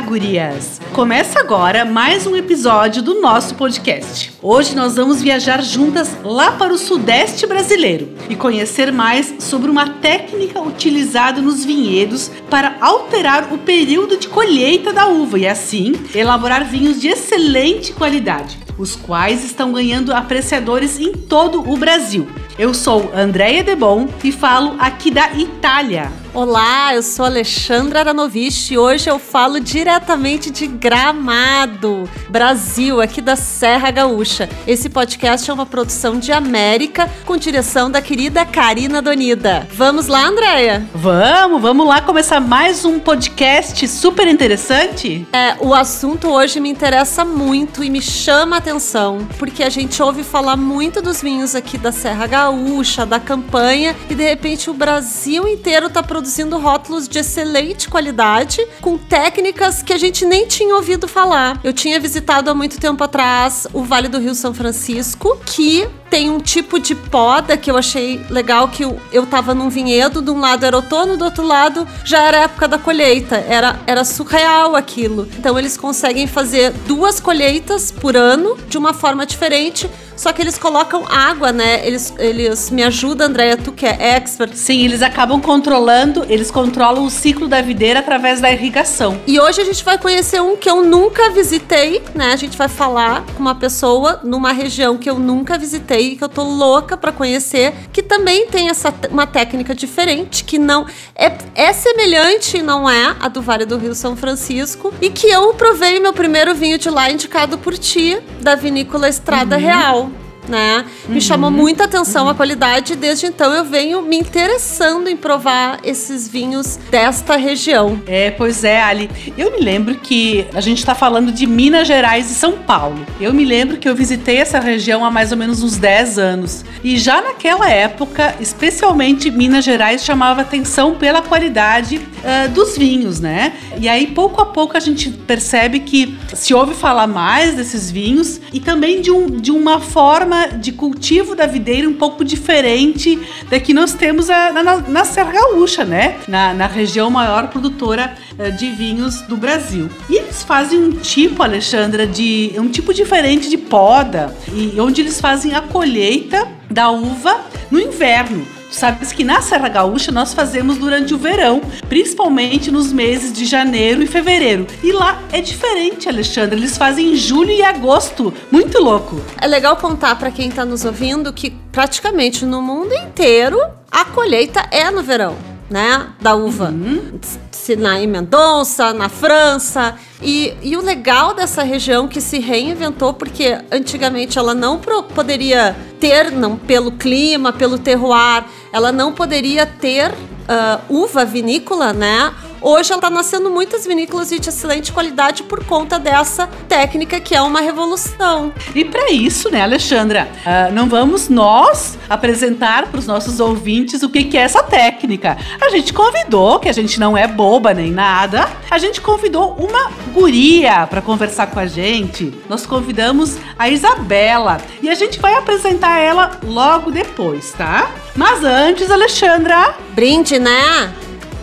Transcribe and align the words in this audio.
Gurias! 0.00 0.80
Começa 0.92 1.40
agora 1.40 1.84
mais 1.84 2.26
um 2.26 2.34
episódio 2.34 3.02
do 3.02 3.20
nosso 3.20 3.54
podcast. 3.54 4.32
Hoje 4.42 4.74
nós 4.74 4.96
vamos 4.96 5.22
viajar 5.22 5.62
juntas 5.62 6.16
lá 6.22 6.52
para 6.52 6.72
o 6.72 6.78
sudeste 6.78 7.46
brasileiro 7.46 8.10
e 8.28 8.34
conhecer 8.34 8.92
mais 8.92 9.34
sobre 9.38 9.70
uma 9.70 9.88
técnica 9.88 10.60
utilizada 10.60 11.40
nos 11.40 11.64
vinhedos 11.64 12.30
para 12.50 12.76
alterar 12.80 13.52
o 13.52 13.58
período 13.58 14.16
de 14.16 14.28
colheita 14.28 14.92
da 14.92 15.06
uva 15.06 15.38
e 15.38 15.46
assim 15.46 15.94
elaborar 16.14 16.64
vinhos 16.64 17.00
de 17.00 17.08
excelente 17.08 17.92
qualidade, 17.92 18.58
os 18.78 18.96
quais 18.96 19.44
estão 19.44 19.72
ganhando 19.72 20.12
apreciadores 20.12 20.98
em 20.98 21.12
todo 21.12 21.68
o 21.70 21.76
Brasil. 21.76 22.26
Eu 22.58 22.72
sou 22.72 23.10
Andréia 23.14 23.62
Debon 23.62 24.08
e 24.22 24.30
falo 24.30 24.76
aqui 24.78 25.10
da 25.10 25.32
Itália. 25.32 26.23
Olá, 26.34 26.92
eu 26.92 27.00
sou 27.00 27.24
Alexandra 27.24 28.00
Aranovich 28.00 28.74
e 28.74 28.76
hoje 28.76 29.08
eu 29.08 29.20
falo 29.20 29.60
diretamente 29.60 30.50
de 30.50 30.66
Gramado, 30.66 32.10
Brasil, 32.28 33.00
aqui 33.00 33.20
da 33.20 33.36
Serra 33.36 33.88
Gaúcha. 33.92 34.50
Esse 34.66 34.90
podcast 34.90 35.48
é 35.48 35.54
uma 35.54 35.64
produção 35.64 36.18
de 36.18 36.32
América 36.32 37.08
com 37.24 37.36
direção 37.36 37.88
da 37.88 38.02
querida 38.02 38.44
Karina 38.44 39.00
Donida. 39.00 39.68
Vamos 39.74 40.08
lá, 40.08 40.26
Andréia? 40.26 40.84
Vamos, 40.92 41.62
vamos 41.62 41.86
lá 41.86 42.00
começar 42.00 42.40
mais 42.40 42.84
um 42.84 42.98
podcast 42.98 43.86
super 43.86 44.26
interessante? 44.26 45.24
É, 45.32 45.54
o 45.60 45.72
assunto 45.72 46.28
hoje 46.30 46.58
me 46.58 46.68
interessa 46.68 47.24
muito 47.24 47.84
e 47.84 47.88
me 47.88 48.02
chama 48.02 48.56
a 48.56 48.58
atenção, 48.58 49.24
porque 49.38 49.62
a 49.62 49.70
gente 49.70 50.02
ouve 50.02 50.24
falar 50.24 50.56
muito 50.56 51.00
dos 51.00 51.22
vinhos 51.22 51.54
aqui 51.54 51.78
da 51.78 51.92
Serra 51.92 52.26
Gaúcha, 52.26 53.06
da 53.06 53.20
campanha, 53.20 53.94
e 54.10 54.16
de 54.16 54.24
repente 54.24 54.68
o 54.68 54.74
Brasil 54.74 55.46
inteiro 55.46 55.86
está 55.86 56.02
produzindo 56.02 56.23
produzindo 56.24 56.58
rótulos 56.58 57.06
de 57.06 57.18
excelente 57.18 57.86
qualidade, 57.86 58.66
com 58.80 58.96
técnicas 58.96 59.82
que 59.82 59.92
a 59.92 59.98
gente 59.98 60.24
nem 60.24 60.46
tinha 60.46 60.74
ouvido 60.74 61.06
falar. 61.06 61.60
Eu 61.62 61.70
tinha 61.70 62.00
visitado 62.00 62.48
há 62.48 62.54
muito 62.54 62.80
tempo 62.80 63.04
atrás 63.04 63.66
o 63.74 63.82
Vale 63.82 64.08
do 64.08 64.18
Rio 64.18 64.34
São 64.34 64.54
Francisco, 64.54 65.38
que 65.44 65.86
tem 66.14 66.30
um 66.30 66.38
tipo 66.38 66.78
de 66.78 66.94
poda 66.94 67.56
que 67.56 67.68
eu 67.68 67.76
achei 67.76 68.24
legal 68.30 68.68
que 68.68 68.84
eu, 68.84 69.00
eu 69.10 69.26
tava 69.26 69.52
num 69.52 69.68
vinhedo, 69.68 70.22
de 70.22 70.30
um 70.30 70.38
lado 70.38 70.64
era 70.64 70.76
outono, 70.76 71.16
do 71.16 71.24
outro 71.24 71.44
lado 71.44 71.88
já 72.04 72.22
era 72.22 72.36
época 72.42 72.68
da 72.68 72.78
colheita. 72.78 73.34
Era, 73.48 73.80
era 73.84 74.04
surreal 74.04 74.76
aquilo. 74.76 75.28
Então 75.36 75.58
eles 75.58 75.76
conseguem 75.76 76.28
fazer 76.28 76.70
duas 76.86 77.18
colheitas 77.18 77.90
por 77.90 78.16
ano 78.16 78.56
de 78.68 78.78
uma 78.78 78.94
forma 78.94 79.26
diferente, 79.26 79.90
só 80.16 80.32
que 80.32 80.40
eles 80.40 80.56
colocam 80.56 81.04
água, 81.08 81.52
né? 81.52 81.84
Eles, 81.86 82.14
eles 82.18 82.70
me 82.70 82.82
ajudam, 82.84 83.26
Andréia, 83.26 83.56
tu 83.56 83.72
que 83.72 83.84
é 83.84 84.14
expert. 84.14 84.54
Sim, 84.54 84.84
eles 84.84 85.02
acabam 85.02 85.40
controlando, 85.40 86.24
eles 86.28 86.50
controlam 86.50 87.04
o 87.04 87.10
ciclo 87.10 87.48
da 87.48 87.60
videira 87.60 88.00
através 88.00 88.40
da 88.40 88.50
irrigação. 88.50 89.20
E 89.26 89.40
hoje 89.40 89.60
a 89.60 89.64
gente 89.64 89.84
vai 89.84 89.98
conhecer 89.98 90.40
um 90.40 90.56
que 90.56 90.70
eu 90.70 90.84
nunca 90.84 91.30
visitei, 91.30 92.02
né? 92.14 92.32
A 92.32 92.36
gente 92.36 92.56
vai 92.56 92.68
falar 92.68 93.24
com 93.34 93.40
uma 93.40 93.54
pessoa 93.54 94.20
numa 94.22 94.52
região 94.52 94.96
que 94.96 95.10
eu 95.10 95.18
nunca 95.18 95.58
visitei, 95.58 96.03
que 96.10 96.24
eu 96.24 96.28
tô 96.28 96.42
louca 96.42 96.96
para 96.96 97.12
conhecer, 97.12 97.72
que 97.92 98.02
também 98.02 98.46
tem 98.46 98.68
essa 98.68 98.92
uma 99.10 99.26
técnica 99.26 99.74
diferente, 99.74 100.44
que 100.44 100.58
não 100.58 100.86
é, 101.14 101.32
é 101.54 101.72
semelhante, 101.72 102.62
não 102.62 102.88
é 102.88 103.16
a 103.20 103.28
do 103.28 103.42
Vale 103.42 103.64
do 103.64 103.76
Rio 103.76 103.94
São 103.94 104.16
Francisco, 104.16 104.92
e 105.00 105.10
que 105.10 105.26
eu 105.26 105.54
provei 105.54 105.98
meu 106.00 106.12
primeiro 106.12 106.54
vinho 106.54 106.78
de 106.78 106.90
lá 106.90 107.10
indicado 107.10 107.58
por 107.58 107.76
ti, 107.76 108.18
da 108.40 108.54
vinícola 108.54 109.08
Estrada 109.08 109.56
uhum. 109.56 109.62
Real 109.62 110.10
né? 110.48 110.84
Me 111.08 111.14
uhum. 111.14 111.20
chamou 111.20 111.50
muita 111.50 111.84
atenção 111.84 112.28
a 112.28 112.34
qualidade. 112.34 112.96
Desde 112.96 113.26
então 113.26 113.52
eu 113.52 113.64
venho 113.64 114.02
me 114.02 114.16
interessando 114.16 115.08
em 115.08 115.16
provar 115.16 115.80
esses 115.82 116.28
vinhos 116.28 116.78
desta 116.90 117.36
região. 117.36 118.00
É, 118.06 118.30
pois 118.30 118.64
é, 118.64 118.82
Ali. 118.82 119.10
Eu 119.36 119.52
me 119.52 119.60
lembro 119.60 119.94
que 119.96 120.46
a 120.54 120.60
gente 120.60 120.78
está 120.78 120.94
falando 120.94 121.32
de 121.32 121.46
Minas 121.46 121.86
Gerais 121.86 122.30
e 122.30 122.34
São 122.34 122.52
Paulo. 122.52 123.04
Eu 123.20 123.32
me 123.32 123.44
lembro 123.44 123.76
que 123.76 123.88
eu 123.88 123.94
visitei 123.94 124.36
essa 124.36 124.60
região 124.60 125.04
há 125.04 125.10
mais 125.10 125.32
ou 125.32 125.38
menos 125.38 125.62
uns 125.62 125.76
10 125.76 126.18
anos. 126.18 126.64
E 126.82 126.98
já 126.98 127.22
naquela 127.22 127.68
época, 127.68 128.34
especialmente 128.40 129.30
Minas 129.30 129.64
Gerais 129.64 130.04
chamava 130.04 130.42
atenção 130.42 130.94
pela 130.94 131.22
qualidade 131.22 131.96
uh, 131.96 132.48
dos 132.50 132.76
vinhos, 132.76 133.20
né? 133.20 133.54
E 133.80 133.88
aí, 133.88 134.06
pouco 134.08 134.40
a 134.40 134.46
pouco, 134.46 134.76
a 134.76 134.80
gente 134.80 135.10
percebe 135.10 135.80
que 135.80 136.16
se 136.34 136.54
ouve 136.54 136.74
falar 136.74 137.06
mais 137.06 137.54
desses 137.54 137.90
vinhos 137.90 138.40
e 138.52 138.60
também 138.60 139.00
de, 139.00 139.10
um, 139.10 139.26
de 139.26 139.50
uma 139.50 139.80
forma 139.80 140.33
forma 140.34 140.48
de 140.58 140.72
cultivo 140.72 141.36
da 141.36 141.46
videira 141.46 141.88
um 141.88 141.94
pouco 141.94 142.24
diferente 142.24 143.18
da 143.48 143.60
que 143.60 143.72
nós 143.72 143.94
temos 143.94 144.28
a, 144.28 144.52
na, 144.52 144.76
na 144.80 145.04
Serra 145.04 145.32
Gaúcha, 145.32 145.84
né? 145.84 146.16
Na, 146.26 146.52
na 146.52 146.66
região 146.66 147.08
maior 147.08 147.48
produtora 147.48 148.14
uh, 148.38 148.50
de 148.52 148.70
vinhos 148.72 149.22
do 149.22 149.36
Brasil. 149.36 149.88
E 150.10 150.16
eles 150.16 150.42
fazem 150.42 150.82
um 150.82 150.90
tipo, 150.92 151.42
Alexandra, 151.42 152.06
de 152.06 152.52
um 152.56 152.68
tipo 152.68 152.92
diferente 152.92 153.48
de 153.48 153.56
poda, 153.56 154.34
e 154.52 154.78
onde 154.80 155.00
eles 155.00 155.20
fazem 155.20 155.54
a 155.54 155.60
colheita 155.60 156.48
da 156.70 156.90
uva 156.90 157.40
no 157.70 157.80
inverno 157.80 158.44
sabes 158.74 159.12
que 159.12 159.24
na 159.24 159.40
Serra 159.40 159.68
Gaúcha 159.68 160.10
nós 160.10 160.34
fazemos 160.34 160.76
durante 160.78 161.14
o 161.14 161.18
verão, 161.18 161.60
principalmente 161.88 162.70
nos 162.70 162.92
meses 162.92 163.32
de 163.32 163.44
janeiro 163.44 164.02
e 164.02 164.06
fevereiro. 164.06 164.66
E 164.82 164.92
lá 164.92 165.22
é 165.32 165.40
diferente, 165.40 166.08
Alexandre. 166.08 166.58
Eles 166.58 166.76
fazem 166.76 167.12
em 167.12 167.16
julho 167.16 167.50
e 167.50 167.62
agosto. 167.62 168.32
Muito 168.50 168.82
louco. 168.82 169.20
É 169.40 169.46
legal 169.46 169.76
contar 169.76 170.16
para 170.16 170.30
quem 170.30 170.48
está 170.48 170.64
nos 170.64 170.84
ouvindo 170.84 171.32
que 171.32 171.50
praticamente 171.70 172.44
no 172.44 172.60
mundo 172.60 172.94
inteiro 172.94 173.58
a 173.90 174.04
colheita 174.04 174.66
é 174.70 174.90
no 174.90 175.02
verão. 175.02 175.36
Né, 175.70 176.08
da 176.20 176.34
uva. 176.34 176.68
Uhum. 176.68 177.18
Se 177.64 177.76
na 177.76 177.98
em 177.98 178.06
Mendonça, 178.06 178.92
na 178.92 179.08
França. 179.08 179.94
E, 180.20 180.52
e 180.62 180.76
o 180.76 180.82
legal 180.82 181.32
dessa 181.32 181.62
região 181.62 182.06
que 182.06 182.20
se 182.20 182.38
reinventou, 182.38 183.14
porque 183.14 183.58
antigamente 183.72 184.38
ela 184.38 184.54
não 184.54 184.78
pro, 184.78 185.02
poderia 185.04 185.74
ter, 185.98 186.30
não 186.30 186.58
pelo 186.58 186.92
clima, 186.92 187.54
pelo 187.54 187.78
terroir, 187.78 188.44
ela 188.70 188.92
não 188.92 189.14
poderia 189.14 189.64
ter 189.64 190.10
uh, 190.10 190.94
uva 190.94 191.24
vinícola, 191.24 191.94
né? 191.94 192.34
Hoje 192.66 192.92
ela 192.92 192.98
está 192.98 193.10
nascendo 193.10 193.50
muitas 193.50 193.86
vinícolas 193.86 194.30
de 194.30 194.36
excelente 194.36 194.90
qualidade 194.90 195.42
por 195.42 195.62
conta 195.66 195.98
dessa 195.98 196.46
técnica 196.66 197.20
que 197.20 197.34
é 197.34 197.42
uma 197.42 197.60
revolução. 197.60 198.54
E 198.74 198.82
para 198.86 199.10
isso, 199.10 199.50
né, 199.50 199.60
Alexandra, 199.60 200.26
uh, 200.46 200.72
não 200.72 200.88
vamos 200.88 201.28
nós 201.28 201.98
apresentar 202.08 202.86
para 202.86 202.98
os 202.98 203.06
nossos 203.06 203.38
ouvintes 203.38 204.02
o 204.02 204.08
que, 204.08 204.24
que 204.24 204.38
é 204.38 204.40
essa 204.40 204.62
técnica. 204.62 205.36
A 205.60 205.68
gente 205.68 205.92
convidou, 205.92 206.58
que 206.58 206.70
a 206.70 206.72
gente 206.72 206.98
não 206.98 207.14
é 207.14 207.28
boba 207.28 207.74
nem 207.74 207.90
nada, 207.90 208.48
a 208.70 208.78
gente 208.78 208.98
convidou 208.98 209.54
uma 209.56 209.90
guria 210.14 210.86
para 210.86 211.02
conversar 211.02 211.48
com 211.48 211.60
a 211.60 211.66
gente. 211.66 212.32
Nós 212.48 212.64
convidamos 212.64 213.36
a 213.58 213.68
Isabela 213.68 214.56
e 214.80 214.88
a 214.88 214.94
gente 214.94 215.20
vai 215.20 215.34
apresentar 215.34 215.98
ela 215.98 216.40
logo 216.42 216.90
depois, 216.90 217.52
tá? 217.52 217.90
Mas 218.16 218.42
antes, 218.42 218.90
Alexandra. 218.90 219.74
Brinde, 219.94 220.38
né? 220.38 220.94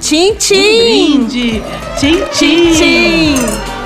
Tchim, 0.02 0.36
tchim! 0.38 1.22
Um 1.22 1.28
brinde! 1.28 1.62
Tchim, 1.98 2.18
tchim! 2.34 2.74
tchim. 2.74 3.81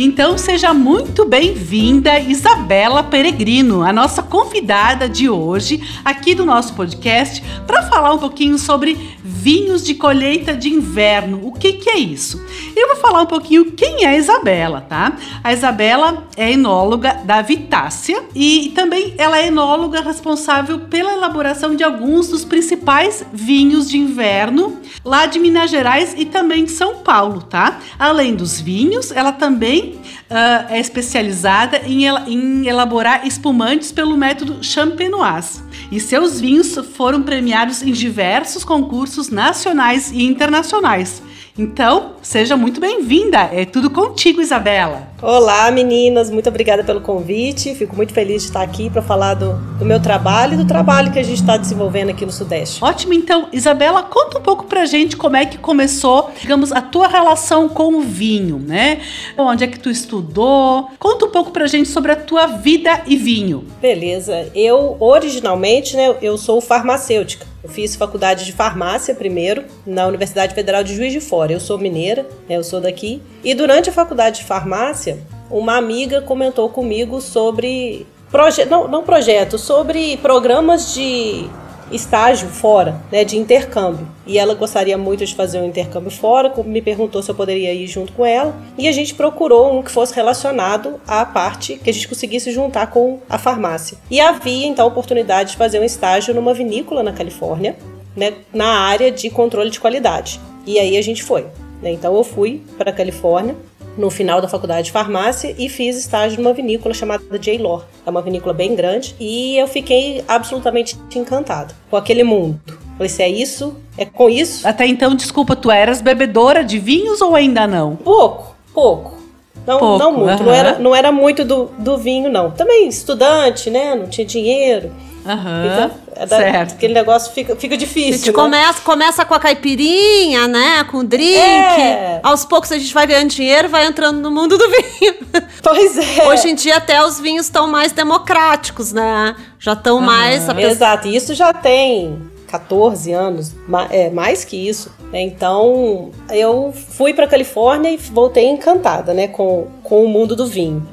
Então 0.00 0.38
seja 0.38 0.72
muito 0.72 1.24
bem-vinda, 1.24 2.20
Isabela 2.20 3.02
Peregrino, 3.02 3.82
a 3.82 3.92
nossa 3.92 4.22
convidada 4.22 5.08
de 5.08 5.28
hoje 5.28 5.82
aqui 6.04 6.36
do 6.36 6.46
nosso 6.46 6.72
podcast, 6.74 7.42
para 7.66 7.82
falar 7.82 8.12
um 8.12 8.18
pouquinho 8.18 8.56
sobre 8.58 9.18
vinhos 9.24 9.82
de 9.84 9.94
colheita 9.94 10.54
de 10.54 10.68
inverno. 10.68 11.40
O 11.42 11.52
que, 11.52 11.72
que 11.72 11.90
é 11.90 11.98
isso? 11.98 12.40
Eu 12.76 12.88
vou 12.88 12.96
falar 12.96 13.22
um 13.22 13.26
pouquinho 13.26 13.72
quem 13.72 14.04
é 14.04 14.08
a 14.08 14.16
Isabela, 14.16 14.82
tá? 14.82 15.16
A 15.42 15.52
Isabela 15.52 16.28
é 16.36 16.52
enóloga 16.52 17.14
da 17.24 17.42
Vitácia 17.42 18.22
e 18.34 18.72
também 18.76 19.14
ela 19.18 19.38
é 19.38 19.48
enóloga 19.48 20.00
responsável 20.00 20.80
pela 20.80 21.12
elaboração 21.12 21.74
de 21.74 21.82
alguns 21.82 22.28
dos 22.28 22.44
principais 22.44 23.24
vinhos 23.32 23.90
de 23.90 23.98
inverno 23.98 24.78
lá 25.04 25.26
de 25.26 25.38
Minas 25.38 25.70
Gerais 25.70 26.14
e 26.16 26.24
também 26.24 26.64
de 26.64 26.70
São 26.70 26.96
Paulo, 26.96 27.42
tá? 27.42 27.80
Além 27.98 28.34
dos 28.34 28.60
vinhos, 28.60 29.10
ela 29.10 29.32
também 29.32 29.87
uh, 29.94 30.70
é 30.70 30.78
especializada 30.78 31.82
em, 31.86 32.06
em 32.06 32.66
elaborar 32.66 33.26
espumantes 33.26 33.92
pelo 33.92 34.16
método 34.16 34.62
champenoise 34.62 35.62
e 35.90 35.98
seus 36.00 36.40
vinhos 36.40 36.74
foram 36.94 37.22
premiados 37.22 37.82
em 37.82 37.92
diversos 37.92 38.64
concursos 38.64 39.28
nacionais 39.28 40.10
e 40.12 40.22
internacionais. 40.24 41.22
Então, 41.56 42.12
seja 42.28 42.58
muito 42.58 42.78
bem-vinda. 42.78 43.48
É 43.50 43.64
tudo 43.64 43.88
contigo, 43.88 44.42
Isabela. 44.42 45.08
Olá, 45.22 45.70
meninas. 45.70 46.30
Muito 46.30 46.46
obrigada 46.46 46.84
pelo 46.84 47.00
convite. 47.00 47.74
Fico 47.74 47.96
muito 47.96 48.12
feliz 48.12 48.42
de 48.42 48.48
estar 48.48 48.60
aqui 48.60 48.90
para 48.90 49.00
falar 49.00 49.32
do, 49.32 49.54
do, 49.78 49.84
meu 49.84 49.98
trabalho 49.98 50.52
e 50.52 50.56
do 50.58 50.66
trabalho 50.66 51.10
que 51.10 51.18
a 51.18 51.22
gente 51.22 51.40
está 51.40 51.56
desenvolvendo 51.56 52.10
aqui 52.10 52.26
no 52.26 52.30
Sudeste. 52.30 52.84
Ótimo. 52.84 53.14
Então, 53.14 53.48
Isabela, 53.50 54.02
conta 54.02 54.38
um 54.38 54.42
pouco 54.42 54.66
pra 54.66 54.84
gente 54.84 55.16
como 55.16 55.38
é 55.38 55.46
que 55.46 55.56
começou, 55.56 56.30
digamos, 56.38 56.70
a 56.70 56.82
tua 56.82 57.08
relação 57.08 57.66
com 57.66 57.94
o 57.94 58.02
vinho, 58.02 58.58
né? 58.58 59.00
Onde 59.36 59.64
é 59.64 59.66
que 59.66 59.80
tu 59.80 59.88
estudou? 59.88 60.90
Conta 60.98 61.24
um 61.24 61.30
pouco 61.30 61.50
pra 61.50 61.66
gente 61.66 61.88
sobre 61.88 62.12
a 62.12 62.16
tua 62.16 62.46
vida 62.46 63.04
e 63.06 63.16
vinho. 63.16 63.64
Beleza. 63.80 64.50
Eu, 64.54 64.98
originalmente, 65.00 65.96
né, 65.96 66.14
eu 66.20 66.36
sou 66.36 66.60
farmacêutica. 66.60 67.46
Eu 67.62 67.68
fiz 67.68 67.96
faculdade 67.96 68.44
de 68.44 68.52
farmácia 68.52 69.14
primeiro 69.14 69.64
na 69.84 70.06
Universidade 70.06 70.54
Federal 70.54 70.84
de 70.84 70.94
Juiz 70.94 71.12
de 71.12 71.20
Fora. 71.20 71.52
Eu 71.52 71.58
sou 71.58 71.76
mineira, 71.76 72.17
né, 72.48 72.56
eu 72.56 72.64
sou 72.64 72.80
daqui. 72.80 73.20
E 73.42 73.54
durante 73.54 73.90
a 73.90 73.92
faculdade 73.92 74.40
de 74.40 74.44
farmácia, 74.44 75.18
uma 75.50 75.76
amiga 75.76 76.20
comentou 76.20 76.68
comigo 76.68 77.20
sobre 77.20 78.06
proje 78.30 78.64
não, 78.64 78.88
não 78.88 79.02
projeto, 79.02 79.58
sobre 79.58 80.16
programas 80.18 80.94
de 80.94 81.48
estágio 81.90 82.48
fora, 82.48 83.00
né, 83.10 83.24
de 83.24 83.36
intercâmbio. 83.36 84.06
E 84.26 84.38
ela 84.38 84.54
gostaria 84.54 84.98
muito 84.98 85.24
de 85.24 85.34
fazer 85.34 85.58
um 85.58 85.66
intercâmbio 85.66 86.10
fora, 86.10 86.52
me 86.64 86.82
perguntou 86.82 87.22
se 87.22 87.30
eu 87.30 87.34
poderia 87.34 87.72
ir 87.72 87.86
junto 87.86 88.12
com 88.12 88.24
ela. 88.24 88.54
E 88.76 88.88
a 88.88 88.92
gente 88.92 89.14
procurou 89.14 89.78
um 89.78 89.82
que 89.82 89.90
fosse 89.90 90.14
relacionado 90.14 91.00
à 91.06 91.24
parte 91.24 91.76
que 91.76 91.90
a 91.90 91.92
gente 91.92 92.08
conseguisse 92.08 92.52
juntar 92.52 92.88
com 92.88 93.20
a 93.28 93.38
farmácia. 93.38 93.98
E 94.10 94.20
havia 94.20 94.66
então 94.66 94.84
a 94.84 94.88
oportunidade 94.88 95.52
de 95.52 95.56
fazer 95.56 95.80
um 95.80 95.84
estágio 95.84 96.34
numa 96.34 96.54
vinícola 96.54 97.02
na 97.02 97.12
Califórnia, 97.12 97.76
né, 98.14 98.34
na 98.52 98.80
área 98.80 99.10
de 99.10 99.30
controle 99.30 99.70
de 99.70 99.80
qualidade. 99.80 100.40
E 100.66 100.78
aí 100.78 100.96
a 100.96 101.02
gente 101.02 101.22
foi. 101.22 101.46
Né? 101.82 101.92
Então 101.92 102.14
eu 102.16 102.24
fui 102.24 102.62
para 102.76 102.90
a 102.90 102.92
Califórnia 102.92 103.56
no 103.96 104.10
final 104.10 104.40
da 104.40 104.48
faculdade 104.48 104.86
de 104.86 104.92
farmácia 104.92 105.54
e 105.58 105.68
fiz 105.68 105.96
estágio 105.96 106.40
numa 106.40 106.54
vinícola 106.54 106.94
chamada 106.94 107.38
J-Lore. 107.38 107.84
É 108.06 108.10
uma 108.10 108.22
vinícola 108.22 108.54
bem 108.54 108.74
grande 108.74 109.14
e 109.18 109.56
eu 109.56 109.66
fiquei 109.66 110.24
absolutamente 110.28 110.96
encantada 111.14 111.74
com 111.90 111.96
aquele 111.96 112.22
mundo. 112.22 112.60
Falei, 112.96 113.08
se 113.08 113.22
é 113.22 113.28
isso, 113.28 113.76
é 113.96 114.04
com 114.04 114.28
isso. 114.28 114.66
Até 114.66 114.86
então, 114.86 115.14
desculpa, 115.14 115.54
tu 115.54 115.70
eras 115.70 116.00
bebedora 116.00 116.64
de 116.64 116.78
vinhos 116.78 117.20
ou 117.20 117.34
ainda 117.34 117.66
não? 117.66 117.96
Pouco, 117.96 118.56
pouco. 118.72 119.18
Não, 119.66 119.78
pouco, 119.78 119.98
não 119.98 120.12
muito. 120.12 120.42
Não, 120.42 120.52
era, 120.52 120.78
não 120.78 120.94
era 120.94 121.12
muito 121.12 121.44
do, 121.44 121.66
do 121.78 121.98
vinho, 121.98 122.30
não. 122.30 122.50
Também 122.50 122.88
estudante, 122.88 123.70
né? 123.70 123.94
Não 123.94 124.08
tinha 124.08 124.26
dinheiro. 124.26 124.92
Uhum, 125.28 126.26
certo. 126.26 126.72
Aquele 126.72 126.94
negócio 126.94 127.32
fica, 127.32 127.54
fica 127.54 127.76
difícil. 127.76 128.14
A 128.14 128.16
gente 128.16 128.26
né? 128.28 128.32
começa, 128.32 128.80
começa 128.80 129.24
com 129.24 129.34
a 129.34 129.38
caipirinha, 129.38 130.48
né? 130.48 130.84
Com 130.84 130.98
o 130.98 131.04
drink. 131.04 131.28
É. 131.36 132.20
Aos 132.22 132.44
poucos 132.44 132.72
a 132.72 132.78
gente 132.78 132.94
vai 132.94 133.06
ganhando 133.06 133.28
dinheiro 133.28 133.68
vai 133.68 133.86
entrando 133.86 134.20
no 134.20 134.30
mundo 134.30 134.56
do 134.56 134.64
vinho. 134.70 135.14
Pois 135.62 135.98
é. 135.98 136.26
Hoje 136.28 136.48
em 136.50 136.54
dia 136.54 136.76
até 136.76 137.04
os 137.04 137.20
vinhos 137.20 137.46
estão 137.46 137.68
mais 137.68 137.92
democráticos, 137.92 138.92
né? 138.92 139.36
Já 139.58 139.74
estão 139.74 140.00
mais. 140.00 140.48
Exato. 140.48 141.08
Isso 141.08 141.34
já 141.34 141.52
tem 141.52 142.18
14 142.48 143.12
anos, 143.12 143.52
é, 143.90 144.08
mais 144.10 144.44
que 144.44 144.56
isso. 144.56 144.90
Né? 145.12 145.22
Então 145.22 146.10
eu 146.30 146.72
fui 146.72 147.12
para 147.12 147.26
Califórnia 147.26 147.90
e 147.90 147.96
voltei 147.96 148.46
encantada, 148.46 149.12
né, 149.12 149.28
com, 149.28 149.68
com 149.82 150.04
o 150.04 150.08
mundo 150.08 150.34
do 150.34 150.46
vinho. 150.46 150.86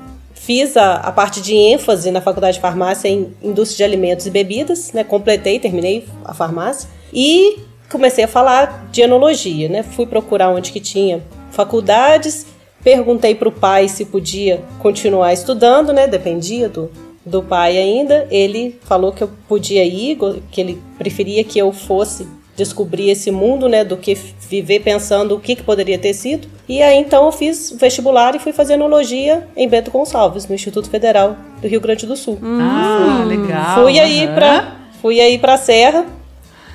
Fiz 0.46 0.78
a, 0.78 0.98
a 0.98 1.12
parte 1.12 1.42
de 1.42 1.56
ênfase 1.56 2.12
na 2.12 2.22
faculdade 2.22 2.58
de 2.58 2.62
farmácia 2.62 3.08
em 3.08 3.34
indústria 3.42 3.78
de 3.78 3.84
alimentos 3.84 4.28
e 4.28 4.30
bebidas, 4.30 4.94
né? 4.94 5.04
Completei, 5.04 5.60
terminei 5.60 6.06
a 6.24 6.36
farmácia 6.36 6.88
e 7.12 7.58
comecei 7.90 8.26
a 8.26 8.28
falar 8.28 8.88
de 8.92 9.02
enologia, 9.02 9.68
né? 9.68 9.82
Fui 9.82 10.06
procurar 10.06 10.52
onde 10.52 10.72
que 10.72 10.80
tinha 10.80 11.24
faculdades, 11.50 12.46
perguntei 12.84 13.34
para 13.34 13.50
o 13.50 13.52
pai 13.52 13.90
se 13.90 14.06
podia 14.06 14.64
continuar 14.78 15.34
estudando, 15.34 15.92
né? 15.92 16.06
Dependia 16.06 16.70
do, 16.70 16.92
do 17.26 17.42
pai 17.42 17.80
ainda. 17.80 18.28
Ele 18.30 18.80
falou 18.84 19.12
que 19.12 19.24
eu 19.24 19.32
podia 19.48 19.84
ir, 19.84 20.16
que 20.52 20.62
ele 20.62 20.80
preferia 20.96 21.44
que 21.44 21.58
eu 21.58 21.72
fosse 21.72 22.28
descobrir 22.56 23.10
esse 23.10 23.32
mundo, 23.32 23.68
né, 23.68 23.84
do 23.84 23.98
que 23.98 24.16
viver 24.50 24.80
pensando 24.80 25.36
o 25.36 25.40
que, 25.40 25.56
que 25.56 25.64
poderia 25.64 25.98
ter 25.98 26.14
sido. 26.14 26.48
E 26.68 26.82
aí 26.82 26.98
então 26.98 27.26
eu 27.26 27.32
fiz 27.32 27.72
vestibular 27.78 28.36
e 28.36 28.40
fui 28.40 28.54
fazer 28.54 28.74
enologia 28.74 29.48
em 29.56 29.68
Bento 29.68 29.92
Gonçalves, 29.92 30.48
no 30.48 30.56
Instituto 30.56 30.90
Federal 30.90 31.36
do 31.62 31.68
Rio 31.68 31.82
Grande 31.82 32.06
do 32.06 32.16
Sul. 32.16 32.40
Ah, 32.42 33.22
hum. 33.22 33.26
legal. 33.26 33.84
Fui 33.84 34.00
aí 34.00 34.26
uhum. 34.26 34.36
para 34.36 34.76
fui 35.02 35.20
aí 35.20 35.38
para 35.38 35.58
Serra 35.58 36.06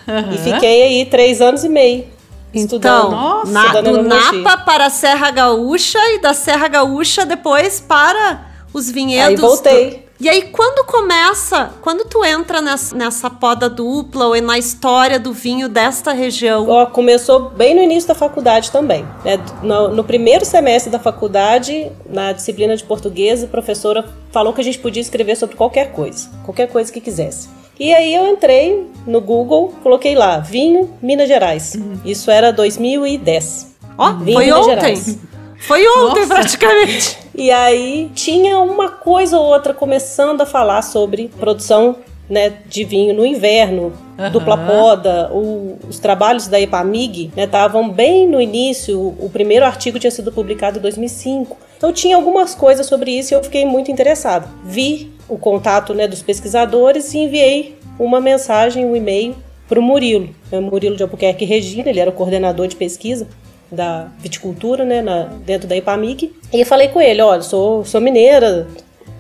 uhum. 0.07 0.33
e 0.33 0.39
fiquei 0.39 0.83
aí 0.83 1.05
três 1.07 1.41
anos 1.41 1.65
e 1.65 1.69
meio. 1.69 2.05
Então, 2.53 3.11
Nossa, 3.13 3.53
na, 3.53 3.81
do 3.81 4.03
Napa 4.03 4.59
para 4.65 4.87
a 4.87 4.91
Serra 4.91 5.31
Gaúcha 5.31 5.99
e 6.15 6.21
da 6.21 6.35
Serra 6.35 6.67
Gaúcha 6.67 7.25
depois 7.25 7.81
para 7.81 8.47
os 8.75 8.91
vinhedos. 8.91 9.29
Aí 9.29 9.37
voltei. 9.37 9.91
Do... 9.91 10.10
E 10.21 10.29
aí, 10.29 10.43
quando 10.43 10.85
começa, 10.85 11.73
quando 11.81 12.05
tu 12.05 12.23
entra 12.23 12.61
nessa, 12.61 12.95
nessa 12.95 13.31
poda 13.31 13.71
dupla 13.71 14.27
ou 14.27 14.43
na 14.43 14.59
história 14.59 15.19
do 15.19 15.33
vinho 15.33 15.67
desta 15.67 16.13
região? 16.13 16.69
Oh, 16.69 16.87
começou 16.87 17.49
bem 17.49 17.75
no 17.75 17.81
início 17.81 18.09
da 18.09 18.15
faculdade 18.15 18.71
também. 18.71 19.03
Né? 19.25 19.41
No, 19.63 19.89
no, 19.89 20.05
primeiro 20.05 20.45
semestre 20.45 20.93
da 20.93 20.99
faculdade, 20.99 21.91
na 22.07 22.33
disciplina 22.33 22.77
de 22.77 22.85
português, 22.85 23.43
a 23.43 23.47
professora 23.47 24.05
falou 24.31 24.53
que 24.53 24.61
a 24.61 24.65
gente 24.65 24.79
podia 24.79 25.01
escrever 25.01 25.37
sobre 25.37 25.57
qualquer 25.57 25.93
coisa, 25.93 26.29
qualquer 26.45 26.69
coisa 26.69 26.93
que 26.93 27.01
quisesse. 27.01 27.49
E 27.79 27.95
aí 27.95 28.15
eu 28.15 28.27
entrei 28.27 28.91
no 29.07 29.23
Google, 29.23 29.73
coloquei 29.83 30.15
lá, 30.15 30.39
vinho 30.39 30.91
Minas 31.01 31.29
Gerais. 31.29 31.77
Uhum. 31.77 31.99
Isso 32.05 32.31
era 32.31 32.53
2010. 32.53 33.75
Ó, 33.97 34.11
oh, 34.11 34.17
foi 34.19 34.45
Minas 34.45 34.67
ontem. 34.67 34.75
Gerais. 34.75 35.19
Foi 35.61 35.87
ontem, 35.87 36.21
Nossa. 36.21 36.35
praticamente. 36.35 37.19
E 37.35 37.51
aí 37.51 38.11
tinha 38.15 38.59
uma 38.59 38.89
coisa 38.89 39.39
ou 39.39 39.47
outra 39.47 39.73
começando 39.73 40.41
a 40.41 40.47
falar 40.47 40.83
sobre 40.83 41.29
produção 41.39 41.97
né, 42.29 42.55
de 42.67 42.85
vinho 42.85 43.13
no 43.13 43.27
inverno, 43.27 43.93
uhum. 44.17 44.31
dupla 44.31 44.57
poda, 44.57 45.31
o, 45.33 45.79
os 45.89 45.99
trabalhos 45.99 46.47
da 46.47 46.61
EPAMIG 46.61 47.33
estavam 47.37 47.89
né, 47.89 47.93
bem 47.93 48.29
no 48.29 48.41
início, 48.41 48.99
o, 48.99 49.27
o 49.27 49.31
primeiro 49.31 49.67
artigo 49.67 49.99
tinha 49.99 50.11
sido 50.11 50.31
publicado 50.31 50.79
em 50.79 50.83
2005. 50.83 51.59
Então 51.77 51.93
tinha 51.93 52.15
algumas 52.15 52.55
coisas 52.55 52.87
sobre 52.87 53.11
isso 53.11 53.35
e 53.35 53.37
eu 53.37 53.43
fiquei 53.43 53.65
muito 53.65 53.91
interessado. 53.91 54.49
Vi 54.65 55.13
o 55.29 55.37
contato 55.37 55.93
né, 55.93 56.07
dos 56.07 56.23
pesquisadores 56.23 57.13
e 57.15 57.19
enviei 57.19 57.79
uma 57.99 58.21
mensagem, 58.21 58.85
um 58.85 58.95
e-mail 58.95 59.35
para 59.69 59.79
o 59.79 59.83
Murilo, 59.83 60.31
né, 60.51 60.61
Murilo 60.61 60.97
de 60.97 61.03
Albuquerque 61.03 61.45
Regina, 61.45 61.89
ele 61.89 62.01
era 62.01 62.11
o 62.11 62.13
coordenador 62.13 62.67
de 62.67 62.77
pesquisa 62.77 63.27
da 63.71 64.09
viticultura, 64.19 64.85
né, 64.85 65.01
na, 65.01 65.25
dentro 65.45 65.69
da 65.69 65.77
IPAMIG. 65.77 66.33
E 66.53 66.65
falei 66.65 66.89
com 66.89 67.01
ele, 67.01 67.23
olha, 67.23 67.43
sou, 67.43 67.85
sou 67.85 68.01
mineira, 68.01 68.67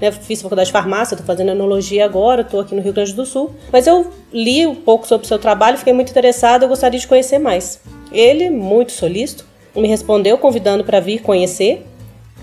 né, 0.01 0.11
fiz 0.11 0.43
faculdade 0.43 0.67
de 0.67 0.73
farmácia, 0.73 1.15
estou 1.15 1.27
fazendo 1.27 1.51
enologia 1.51 2.05
agora, 2.05 2.43
estou 2.43 2.61
aqui 2.61 2.75
no 2.75 2.83
Rio 2.83 2.93
Grande 2.93 3.13
do 3.13 3.27
Sul. 3.27 3.51
Mas 3.73 3.87
eu 3.87 4.11
li 4.33 4.67
um 4.67 4.75
pouco 4.75 5.07
sobre 5.07 5.25
o 5.25 5.29
seu 5.29 5.39
trabalho, 5.39 5.79
fiquei 5.79 5.93
muito 5.93 6.11
interessada, 6.11 6.65
eu 6.65 6.69
gostaria 6.69 6.99
de 6.99 7.07
conhecer 7.07 7.39
mais. 7.39 7.81
Ele, 8.11 8.51
muito 8.51 8.93
solícito, 8.93 9.45
me 9.75 9.87
respondeu 9.87 10.37
convidando 10.39 10.83
para 10.83 10.99
vir 10.99 11.21
conhecer 11.21 11.87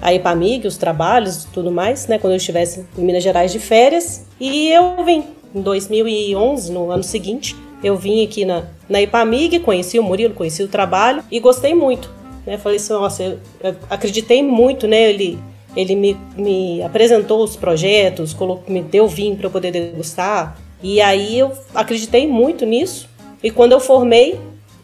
a 0.02 0.14
IPAMIG, 0.14 0.68
os 0.68 0.78
trabalhos 0.78 1.44
e 1.44 1.48
tudo 1.48 1.72
mais, 1.72 2.08
né, 2.08 2.18
quando 2.18 2.34
eu 2.34 2.38
estivesse 2.38 2.86
em 2.98 3.02
Minas 3.02 3.24
Gerais 3.24 3.52
de 3.52 3.60
férias. 3.60 4.26
E 4.40 4.70
eu 4.70 5.04
vim 5.04 5.24
em 5.54 5.62
2011, 5.62 6.72
no 6.72 6.92
ano 6.92 7.04
seguinte, 7.04 7.56
eu 7.84 7.96
vim 7.96 8.24
aqui 8.24 8.46
na, 8.46 8.64
na 8.90 9.02
IPAMIG, 9.02 9.60
conheci 9.60 10.00
o 10.00 10.04
Murilo, 10.04 10.34
conheci 10.34 10.64
o 10.64 10.68
trabalho 10.68 11.24
e 11.32 11.40
gostei 11.40 11.74
muito. 11.74 12.10
Né? 12.46 12.58
Falei 12.58 12.78
assim, 12.78 12.94
nossa, 12.94 13.24
eu, 13.24 13.40
eu 13.62 13.76
acreditei 13.90 14.42
muito, 14.42 14.88
né? 14.88 15.10
Ele, 15.10 15.38
ele 15.76 15.96
me, 15.96 16.18
me 16.36 16.82
apresentou 16.82 17.44
os 17.44 17.56
projetos, 17.56 18.34
colocou, 18.34 18.72
me 18.74 18.82
deu 18.82 19.08
vinho 19.08 19.36
para 19.36 19.48
eu 19.48 19.52
poder 19.52 19.72
degustar. 19.72 20.58
E 20.82 21.02
aí 21.02 21.40
eu 21.40 21.52
acreditei 21.76 22.28
muito 22.28 22.66
nisso. 22.66 23.10
E 23.44 23.52
quando 23.52 23.74
eu 23.74 23.80
formei, 23.80 24.40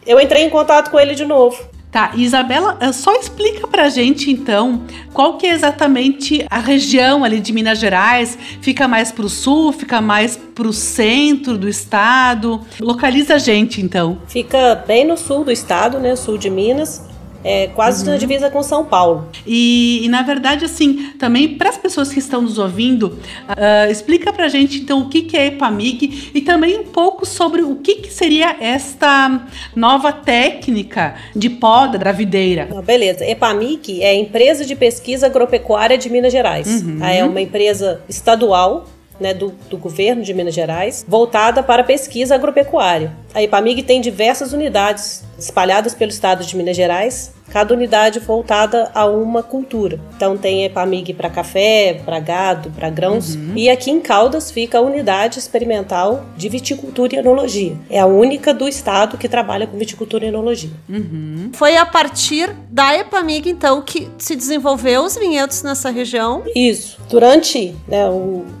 eu 0.06 0.20
entrei 0.20 0.44
em 0.44 0.50
contato 0.50 0.90
com 0.90 1.00
ele 1.00 1.14
de 1.14 1.24
novo. 1.24 1.73
Tá, 1.94 2.10
Isabela, 2.16 2.76
eh, 2.80 2.90
só 2.90 3.14
explica 3.14 3.68
pra 3.68 3.88
gente 3.88 4.28
então 4.28 4.82
qual 5.12 5.38
que 5.38 5.46
é 5.46 5.50
exatamente 5.50 6.44
a 6.50 6.58
região 6.58 7.22
ali 7.22 7.38
de 7.38 7.52
Minas 7.52 7.78
Gerais. 7.78 8.36
Fica 8.60 8.88
mais 8.88 9.12
pro 9.12 9.28
sul, 9.28 9.70
fica 9.70 10.00
mais 10.00 10.36
pro 10.36 10.72
centro 10.72 11.56
do 11.56 11.68
estado? 11.68 12.60
Localiza 12.80 13.36
a 13.36 13.38
gente 13.38 13.80
então. 13.80 14.18
Fica 14.26 14.74
bem 14.74 15.06
no 15.06 15.16
sul 15.16 15.44
do 15.44 15.52
estado, 15.52 16.00
né? 16.00 16.16
Sul 16.16 16.36
de 16.36 16.50
Minas 16.50 17.13
é, 17.44 17.68
quase 17.68 18.04
uhum. 18.04 18.12
na 18.12 18.16
divisa 18.16 18.50
com 18.50 18.62
São 18.62 18.84
Paulo. 18.84 19.28
E, 19.46 20.00
e 20.04 20.08
na 20.08 20.22
verdade, 20.22 20.64
assim, 20.64 21.12
também 21.18 21.56
para 21.56 21.68
as 21.68 21.76
pessoas 21.76 22.12
que 22.12 22.18
estão 22.18 22.42
nos 22.42 22.58
ouvindo, 22.58 23.18
uh, 23.48 23.90
explica 23.90 24.32
para 24.32 24.46
a 24.46 24.48
gente 24.48 24.78
então 24.78 25.02
o 25.02 25.08
que, 25.08 25.22
que 25.22 25.36
é 25.36 25.46
EPAMIG 25.46 26.30
e 26.34 26.40
também 26.40 26.78
um 26.78 26.84
pouco 26.84 27.26
sobre 27.26 27.62
o 27.62 27.76
que, 27.76 27.96
que 27.96 28.12
seria 28.12 28.56
esta 28.58 29.46
nova 29.76 30.12
técnica 30.12 31.14
de 31.36 31.50
poda 31.50 31.98
da 31.98 32.12
videira. 32.12 32.68
Ah, 32.74 32.82
beleza. 32.82 33.24
EPAMIG 33.24 34.02
é 34.02 34.10
a 34.10 34.14
Empresa 34.14 34.64
de 34.64 34.74
Pesquisa 34.74 35.26
Agropecuária 35.26 35.98
de 35.98 36.08
Minas 36.08 36.32
Gerais. 36.32 36.82
Uhum. 36.82 37.04
É 37.04 37.24
uma 37.24 37.40
empresa 37.40 38.00
estadual 38.08 38.86
né, 39.20 39.32
do, 39.32 39.50
do, 39.70 39.76
governo 39.76 40.22
de 40.22 40.34
Minas 40.34 40.54
Gerais, 40.54 41.04
voltada 41.06 41.62
para 41.62 41.84
pesquisa 41.84 42.34
agropecuária. 42.34 43.12
A 43.32 43.42
IPAMIG 43.42 43.82
tem 43.82 44.00
diversas 44.00 44.52
unidades 44.52 45.24
espalhadas 45.38 45.94
pelo 45.94 46.10
estado 46.10 46.44
de 46.44 46.56
Minas 46.56 46.76
Gerais, 46.76 47.32
cada 47.54 47.72
unidade 47.72 48.18
voltada 48.18 48.90
a 48.92 49.06
uma 49.06 49.40
cultura. 49.40 50.00
Então 50.16 50.36
tem 50.36 50.64
EPAMIG 50.64 51.14
para 51.14 51.30
café, 51.30 52.00
para 52.04 52.18
gado, 52.18 52.68
para 52.70 52.90
grãos. 52.90 53.36
Uhum. 53.36 53.52
E 53.54 53.70
aqui 53.70 53.92
em 53.92 54.00
Caldas 54.00 54.50
fica 54.50 54.78
a 54.78 54.80
unidade 54.80 55.38
experimental 55.38 56.24
de 56.36 56.48
viticultura 56.48 57.14
e 57.14 57.18
enologia. 57.18 57.76
É 57.88 58.00
a 58.00 58.06
única 58.06 58.52
do 58.52 58.66
estado 58.66 59.16
que 59.16 59.28
trabalha 59.28 59.68
com 59.68 59.78
viticultura 59.78 60.24
e 60.24 60.28
enologia. 60.28 60.72
Uhum. 60.88 61.50
Foi 61.52 61.76
a 61.76 61.86
partir 61.86 62.52
da 62.68 62.92
EPAMIG, 62.98 63.50
então, 63.50 63.80
que 63.82 64.08
se 64.18 64.34
desenvolveu 64.34 65.04
os 65.04 65.14
vinhedos 65.16 65.62
nessa 65.62 65.90
região? 65.90 66.42
Isso. 66.56 66.98
Durante 67.08 67.76
né, 67.86 68.04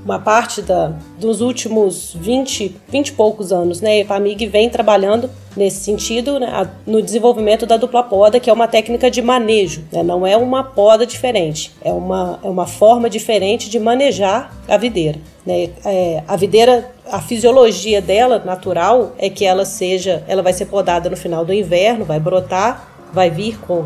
uma 0.04 0.20
parte 0.20 0.62
da, 0.62 0.92
dos 1.18 1.40
últimos 1.40 2.14
20, 2.14 2.76
20 2.88 3.08
e 3.08 3.12
poucos 3.12 3.50
anos, 3.50 3.80
né, 3.80 3.90
a 3.90 3.98
EPAMIG 3.98 4.46
vem 4.46 4.70
trabalhando 4.70 5.28
nesse 5.56 5.80
sentido 5.80 6.38
né, 6.38 6.68
no 6.86 7.02
desenvolvimento 7.02 7.66
da 7.66 7.76
dupla 7.76 8.02
poda, 8.02 8.40
que 8.40 8.50
é 8.50 8.52
uma 8.52 8.68
técnica 8.68 9.10
de 9.10 9.22
manejo, 9.22 9.84
né, 9.92 10.02
não 10.02 10.26
é 10.26 10.36
uma 10.36 10.62
poda 10.62 11.06
diferente, 11.06 11.72
é 11.82 11.92
uma, 11.92 12.38
é 12.42 12.48
uma 12.48 12.66
forma 12.66 13.08
diferente 13.08 13.70
de 13.70 13.78
manejar 13.78 14.52
a 14.68 14.76
videira. 14.76 15.18
Né? 15.46 15.70
É, 15.84 16.22
a 16.26 16.36
videira, 16.36 16.90
a 17.10 17.20
fisiologia 17.20 18.00
dela 18.00 18.42
natural 18.44 19.12
é 19.18 19.28
que 19.28 19.44
ela 19.44 19.64
seja, 19.64 20.24
ela 20.26 20.42
vai 20.42 20.52
ser 20.52 20.66
podada 20.66 21.08
no 21.10 21.16
final 21.16 21.44
do 21.44 21.52
inverno, 21.52 22.04
vai 22.04 22.18
brotar, 22.18 22.88
vai 23.12 23.30
vir 23.30 23.58
com 23.60 23.84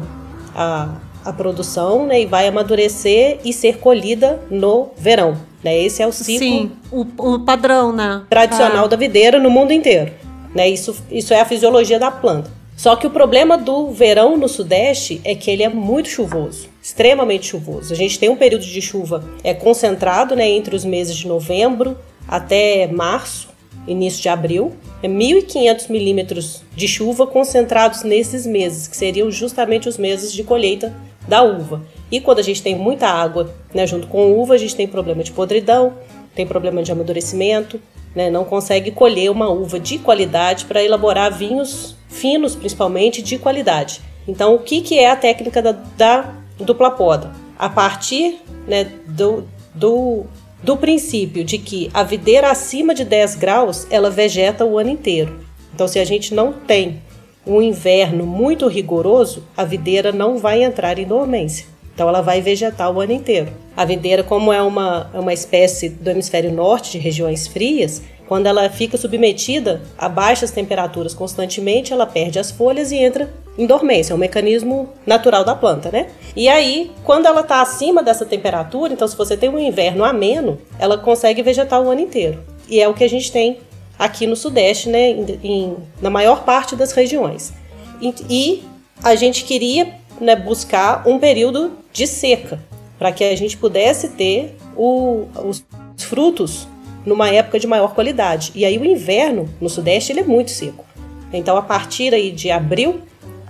a, 0.54 0.94
a 1.24 1.32
produção 1.32 2.06
né, 2.06 2.22
e 2.22 2.26
vai 2.26 2.48
amadurecer 2.48 3.40
e 3.44 3.52
ser 3.52 3.78
colhida 3.78 4.40
no 4.50 4.88
verão. 4.96 5.36
Né? 5.62 5.82
Esse 5.82 6.02
é 6.02 6.06
o 6.06 6.12
ciclo 6.12 6.38
Sim, 6.38 6.72
o, 6.90 7.06
o 7.18 7.38
padrão 7.40 7.92
né? 7.92 8.22
tradicional 8.30 8.84
ah. 8.84 8.88
da 8.88 8.96
videira 8.96 9.38
no 9.38 9.50
mundo 9.50 9.72
inteiro. 9.72 10.12
Né? 10.54 10.68
Isso, 10.68 10.96
isso 11.10 11.34
é 11.34 11.40
a 11.40 11.44
fisiologia 11.44 11.98
da 11.98 12.10
planta. 12.10 12.50
Só 12.78 12.94
que 12.94 13.08
o 13.08 13.10
problema 13.10 13.58
do 13.58 13.90
verão 13.90 14.36
no 14.36 14.48
Sudeste 14.48 15.20
é 15.24 15.34
que 15.34 15.50
ele 15.50 15.64
é 15.64 15.68
muito 15.68 16.08
chuvoso, 16.08 16.68
extremamente 16.80 17.46
chuvoso. 17.46 17.92
A 17.92 17.96
gente 17.96 18.20
tem 18.20 18.28
um 18.28 18.36
período 18.36 18.64
de 18.64 18.80
chuva 18.80 19.28
é 19.42 19.52
concentrado 19.52 20.36
né, 20.36 20.48
entre 20.48 20.76
os 20.76 20.84
meses 20.84 21.16
de 21.16 21.26
novembro 21.26 21.98
até 22.28 22.86
março, 22.86 23.48
início 23.84 24.22
de 24.22 24.28
abril. 24.28 24.74
É 25.02 25.08
1.500 25.08 25.90
milímetros 25.90 26.62
de 26.76 26.86
chuva 26.86 27.26
concentrados 27.26 28.04
nesses 28.04 28.46
meses, 28.46 28.86
que 28.86 28.96
seriam 28.96 29.28
justamente 29.28 29.88
os 29.88 29.98
meses 29.98 30.32
de 30.32 30.44
colheita 30.44 30.94
da 31.26 31.42
uva. 31.42 31.84
E 32.12 32.20
quando 32.20 32.38
a 32.38 32.42
gente 32.42 32.62
tem 32.62 32.76
muita 32.76 33.08
água 33.08 33.52
né, 33.74 33.88
junto 33.88 34.06
com 34.06 34.38
uva, 34.38 34.54
a 34.54 34.58
gente 34.58 34.76
tem 34.76 34.86
problema 34.86 35.24
de 35.24 35.32
podridão, 35.32 35.94
tem 36.32 36.46
problema 36.46 36.80
de 36.80 36.92
amadurecimento, 36.92 37.80
né, 38.18 38.28
não 38.28 38.44
consegue 38.44 38.90
colher 38.90 39.30
uma 39.30 39.48
uva 39.48 39.78
de 39.78 39.96
qualidade 39.96 40.64
para 40.64 40.82
elaborar 40.82 41.32
vinhos 41.32 41.94
finos, 42.08 42.56
principalmente, 42.56 43.22
de 43.22 43.38
qualidade. 43.38 44.00
Então, 44.26 44.56
o 44.56 44.58
que, 44.58 44.80
que 44.80 44.98
é 44.98 45.08
a 45.08 45.14
técnica 45.14 45.62
da, 45.62 45.70
da 45.70 46.34
dupla 46.58 46.90
poda? 46.90 47.32
A 47.56 47.68
partir 47.68 48.40
né, 48.66 48.90
do, 49.06 49.44
do, 49.72 50.24
do 50.60 50.76
princípio 50.76 51.44
de 51.44 51.58
que 51.58 51.92
a 51.94 52.02
videira 52.02 52.50
acima 52.50 52.92
de 52.92 53.04
10 53.04 53.36
graus, 53.36 53.86
ela 53.88 54.10
vegeta 54.10 54.64
o 54.64 54.78
ano 54.78 54.90
inteiro. 54.90 55.38
Então, 55.72 55.86
se 55.86 56.00
a 56.00 56.04
gente 56.04 56.34
não 56.34 56.52
tem 56.52 57.00
um 57.46 57.62
inverno 57.62 58.26
muito 58.26 58.66
rigoroso, 58.66 59.44
a 59.56 59.62
videira 59.62 60.10
não 60.10 60.38
vai 60.38 60.64
entrar 60.64 60.98
em 60.98 61.06
dormência. 61.06 61.66
Então 61.98 62.08
ela 62.08 62.20
vai 62.20 62.40
vegetar 62.40 62.92
o 62.92 63.00
ano 63.00 63.10
inteiro. 63.10 63.52
A 63.76 63.84
videira, 63.84 64.22
como 64.22 64.52
é 64.52 64.62
uma, 64.62 65.10
é 65.12 65.18
uma 65.18 65.32
espécie 65.32 65.88
do 65.88 66.08
hemisfério 66.08 66.52
norte, 66.52 66.92
de 66.92 66.98
regiões 66.98 67.48
frias, 67.48 68.00
quando 68.28 68.46
ela 68.46 68.70
fica 68.70 68.96
submetida 68.96 69.82
a 69.98 70.08
baixas 70.08 70.52
temperaturas 70.52 71.12
constantemente, 71.12 71.92
ela 71.92 72.06
perde 72.06 72.38
as 72.38 72.52
folhas 72.52 72.92
e 72.92 72.96
entra 72.98 73.34
em 73.58 73.66
dormência. 73.66 74.12
É 74.12 74.14
um 74.14 74.18
mecanismo 74.18 74.90
natural 75.04 75.44
da 75.44 75.56
planta, 75.56 75.90
né? 75.90 76.06
E 76.36 76.48
aí, 76.48 76.92
quando 77.02 77.26
ela 77.26 77.40
está 77.40 77.60
acima 77.60 78.00
dessa 78.00 78.24
temperatura, 78.24 78.92
então 78.92 79.08
se 79.08 79.16
você 79.16 79.36
tem 79.36 79.48
um 79.48 79.58
inverno 79.58 80.04
ameno, 80.04 80.56
ela 80.78 80.96
consegue 80.96 81.42
vegetar 81.42 81.82
o 81.82 81.90
ano 81.90 82.00
inteiro. 82.00 82.38
E 82.68 82.80
é 82.80 82.86
o 82.86 82.94
que 82.94 83.02
a 83.02 83.08
gente 83.08 83.32
tem 83.32 83.58
aqui 83.98 84.24
no 84.24 84.36
Sudeste, 84.36 84.88
né? 84.88 85.10
Em, 85.10 85.40
em, 85.42 85.76
na 86.00 86.10
maior 86.10 86.44
parte 86.44 86.76
das 86.76 86.92
regiões. 86.92 87.52
E, 88.00 88.14
e 88.30 88.62
a 89.02 89.16
gente 89.16 89.42
queria 89.42 89.98
né, 90.20 90.36
buscar 90.36 91.06
um 91.06 91.18
período 91.18 91.72
de 91.92 92.06
seca, 92.06 92.60
para 92.98 93.12
que 93.12 93.24
a 93.24 93.36
gente 93.36 93.56
pudesse 93.56 94.08
ter 94.10 94.56
o, 94.76 95.26
os 95.44 95.64
frutos 95.98 96.66
numa 97.04 97.28
época 97.30 97.58
de 97.58 97.66
maior 97.66 97.94
qualidade. 97.94 98.52
E 98.54 98.64
aí 98.64 98.78
o 98.78 98.84
inverno 98.84 99.48
no 99.60 99.68
Sudeste 99.68 100.12
ele 100.12 100.20
é 100.20 100.24
muito 100.24 100.50
seco. 100.50 100.84
Então 101.32 101.56
a 101.56 101.62
partir 101.62 102.12
aí 102.14 102.30
de 102.30 102.50
abril 102.50 103.00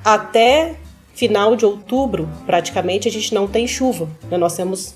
até 0.05 0.77
final 1.15 1.57
de 1.57 1.67
outubro, 1.67 2.29
praticamente 2.47 3.09
a 3.09 3.11
gente 3.11 3.35
não 3.35 3.47
tem 3.47 3.67
chuva. 3.67 4.09
Né? 4.31 4.37
Nós 4.37 4.55
temos 4.55 4.95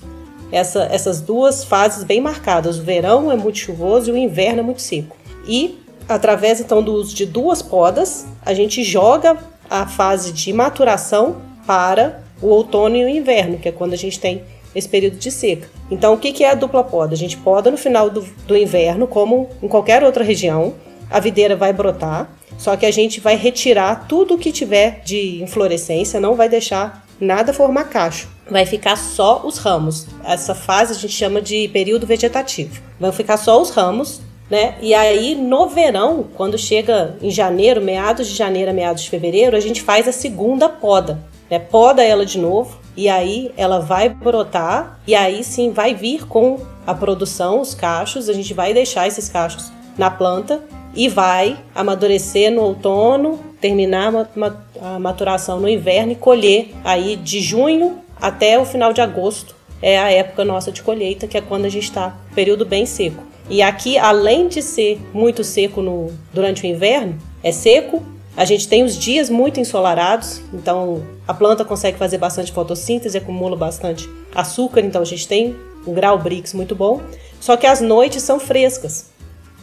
essa, 0.52 0.84
essas 0.84 1.20
duas 1.20 1.64
fases 1.64 2.04
bem 2.04 2.20
marcadas. 2.20 2.78
O 2.78 2.82
verão 2.82 3.32
é 3.32 3.36
muito 3.36 3.58
chuvoso 3.58 4.10
e 4.10 4.12
o 4.12 4.16
inverno 4.16 4.60
é 4.60 4.62
muito 4.62 4.80
seco. 4.80 5.16
E 5.46 5.78
através 6.08 6.60
então 6.60 6.82
do 6.82 6.92
uso 6.92 7.14
de 7.14 7.26
duas 7.26 7.62
podas, 7.62 8.26
a 8.44 8.54
gente 8.54 8.84
joga 8.84 9.36
a 9.68 9.86
fase 9.86 10.32
de 10.32 10.52
maturação 10.52 11.36
para 11.66 12.22
o 12.40 12.48
outono 12.48 12.96
e 12.96 13.04
o 13.04 13.08
inverno, 13.08 13.58
que 13.58 13.68
é 13.68 13.72
quando 13.72 13.92
a 13.92 13.96
gente 13.96 14.18
tem 14.18 14.42
esse 14.74 14.88
período 14.88 15.16
de 15.16 15.30
seca. 15.30 15.68
Então, 15.90 16.14
o 16.14 16.18
que 16.18 16.42
é 16.42 16.50
a 16.50 16.54
dupla 16.54 16.82
poda? 16.82 17.14
A 17.14 17.18
gente 17.18 17.36
poda 17.36 17.70
no 17.70 17.76
final 17.76 18.10
do, 18.10 18.26
do 18.46 18.56
inverno, 18.56 19.06
como 19.06 19.48
em 19.62 19.68
qualquer 19.68 20.02
outra 20.02 20.24
região, 20.24 20.74
a 21.10 21.20
videira 21.20 21.54
vai 21.54 21.72
brotar, 21.72 22.30
só 22.56 22.76
que 22.76 22.86
a 22.86 22.90
gente 22.90 23.20
vai 23.20 23.36
retirar 23.36 24.06
tudo 24.08 24.38
que 24.38 24.50
tiver 24.50 25.02
de 25.04 25.42
inflorescência, 25.42 26.20
não 26.20 26.34
vai 26.34 26.48
deixar 26.48 27.06
nada 27.20 27.52
formar 27.52 27.84
cacho. 27.84 28.28
Vai 28.50 28.66
ficar 28.66 28.96
só 28.96 29.42
os 29.44 29.58
ramos. 29.58 30.06
Essa 30.24 30.54
fase 30.54 30.92
a 30.92 30.96
gente 30.96 31.12
chama 31.12 31.40
de 31.40 31.68
período 31.68 32.06
vegetativo. 32.06 32.80
Vão 32.98 33.12
ficar 33.12 33.36
só 33.36 33.60
os 33.60 33.70
ramos, 33.70 34.20
né? 34.50 34.74
E 34.80 34.94
aí 34.94 35.34
no 35.34 35.68
verão, 35.68 36.26
quando 36.34 36.58
chega 36.58 37.16
em 37.20 37.30
janeiro, 37.30 37.80
meados 37.80 38.28
de 38.28 38.34
janeiro 38.34 38.72
meados 38.72 39.02
de 39.02 39.10
fevereiro, 39.10 39.56
a 39.56 39.60
gente 39.60 39.82
faz 39.82 40.08
a 40.08 40.12
segunda 40.12 40.68
poda 40.68 41.31
né? 41.52 41.58
Poda 41.58 42.02
ela 42.02 42.24
de 42.24 42.38
novo 42.38 42.78
e 42.96 43.10
aí 43.10 43.52
ela 43.58 43.78
vai 43.78 44.08
brotar 44.08 44.98
e 45.06 45.14
aí 45.14 45.44
sim 45.44 45.70
vai 45.70 45.94
vir 45.94 46.26
com 46.26 46.58
a 46.86 46.94
produção, 46.94 47.60
os 47.60 47.74
cachos. 47.74 48.30
A 48.30 48.32
gente 48.32 48.54
vai 48.54 48.72
deixar 48.72 49.06
esses 49.06 49.28
cachos 49.28 49.70
na 49.98 50.10
planta 50.10 50.62
e 50.94 51.10
vai 51.10 51.58
amadurecer 51.74 52.50
no 52.50 52.62
outono, 52.62 53.38
terminar 53.60 54.10
a 54.80 54.98
maturação 54.98 55.60
no 55.60 55.68
inverno 55.68 56.12
e 56.12 56.16
colher 56.16 56.70
aí 56.82 57.16
de 57.16 57.42
junho 57.42 57.98
até 58.18 58.58
o 58.58 58.64
final 58.64 58.94
de 58.94 59.02
agosto. 59.02 59.54
É 59.82 59.98
a 59.98 60.10
época 60.10 60.46
nossa 60.46 60.72
de 60.72 60.80
colheita, 60.82 61.26
que 61.26 61.36
é 61.36 61.42
quando 61.42 61.66
a 61.66 61.68
gente 61.68 61.84
está 61.84 62.16
período 62.34 62.64
bem 62.64 62.86
seco. 62.86 63.22
E 63.50 63.60
aqui, 63.60 63.98
além 63.98 64.48
de 64.48 64.62
ser 64.62 64.98
muito 65.12 65.44
seco 65.44 65.82
no, 65.82 66.10
durante 66.32 66.62
o 66.62 66.66
inverno, 66.66 67.18
é 67.42 67.52
seco 67.52 68.02
a 68.36 68.44
gente 68.44 68.66
tem 68.66 68.82
os 68.82 68.96
dias 68.96 69.28
muito 69.28 69.60
ensolarados, 69.60 70.40
então 70.54 71.02
a 71.28 71.34
planta 71.34 71.64
consegue 71.64 71.98
fazer 71.98 72.18
bastante 72.18 72.50
fotossíntese, 72.50 73.18
acumula 73.18 73.56
bastante 73.56 74.08
açúcar, 74.34 74.80
então 74.80 75.02
a 75.02 75.04
gente 75.04 75.28
tem 75.28 75.54
um 75.86 75.92
grau 75.92 76.18
Brix 76.18 76.54
muito 76.54 76.74
bom. 76.74 77.00
Só 77.40 77.56
que 77.56 77.66
as 77.66 77.80
noites 77.80 78.22
são 78.22 78.40
frescas, 78.40 79.10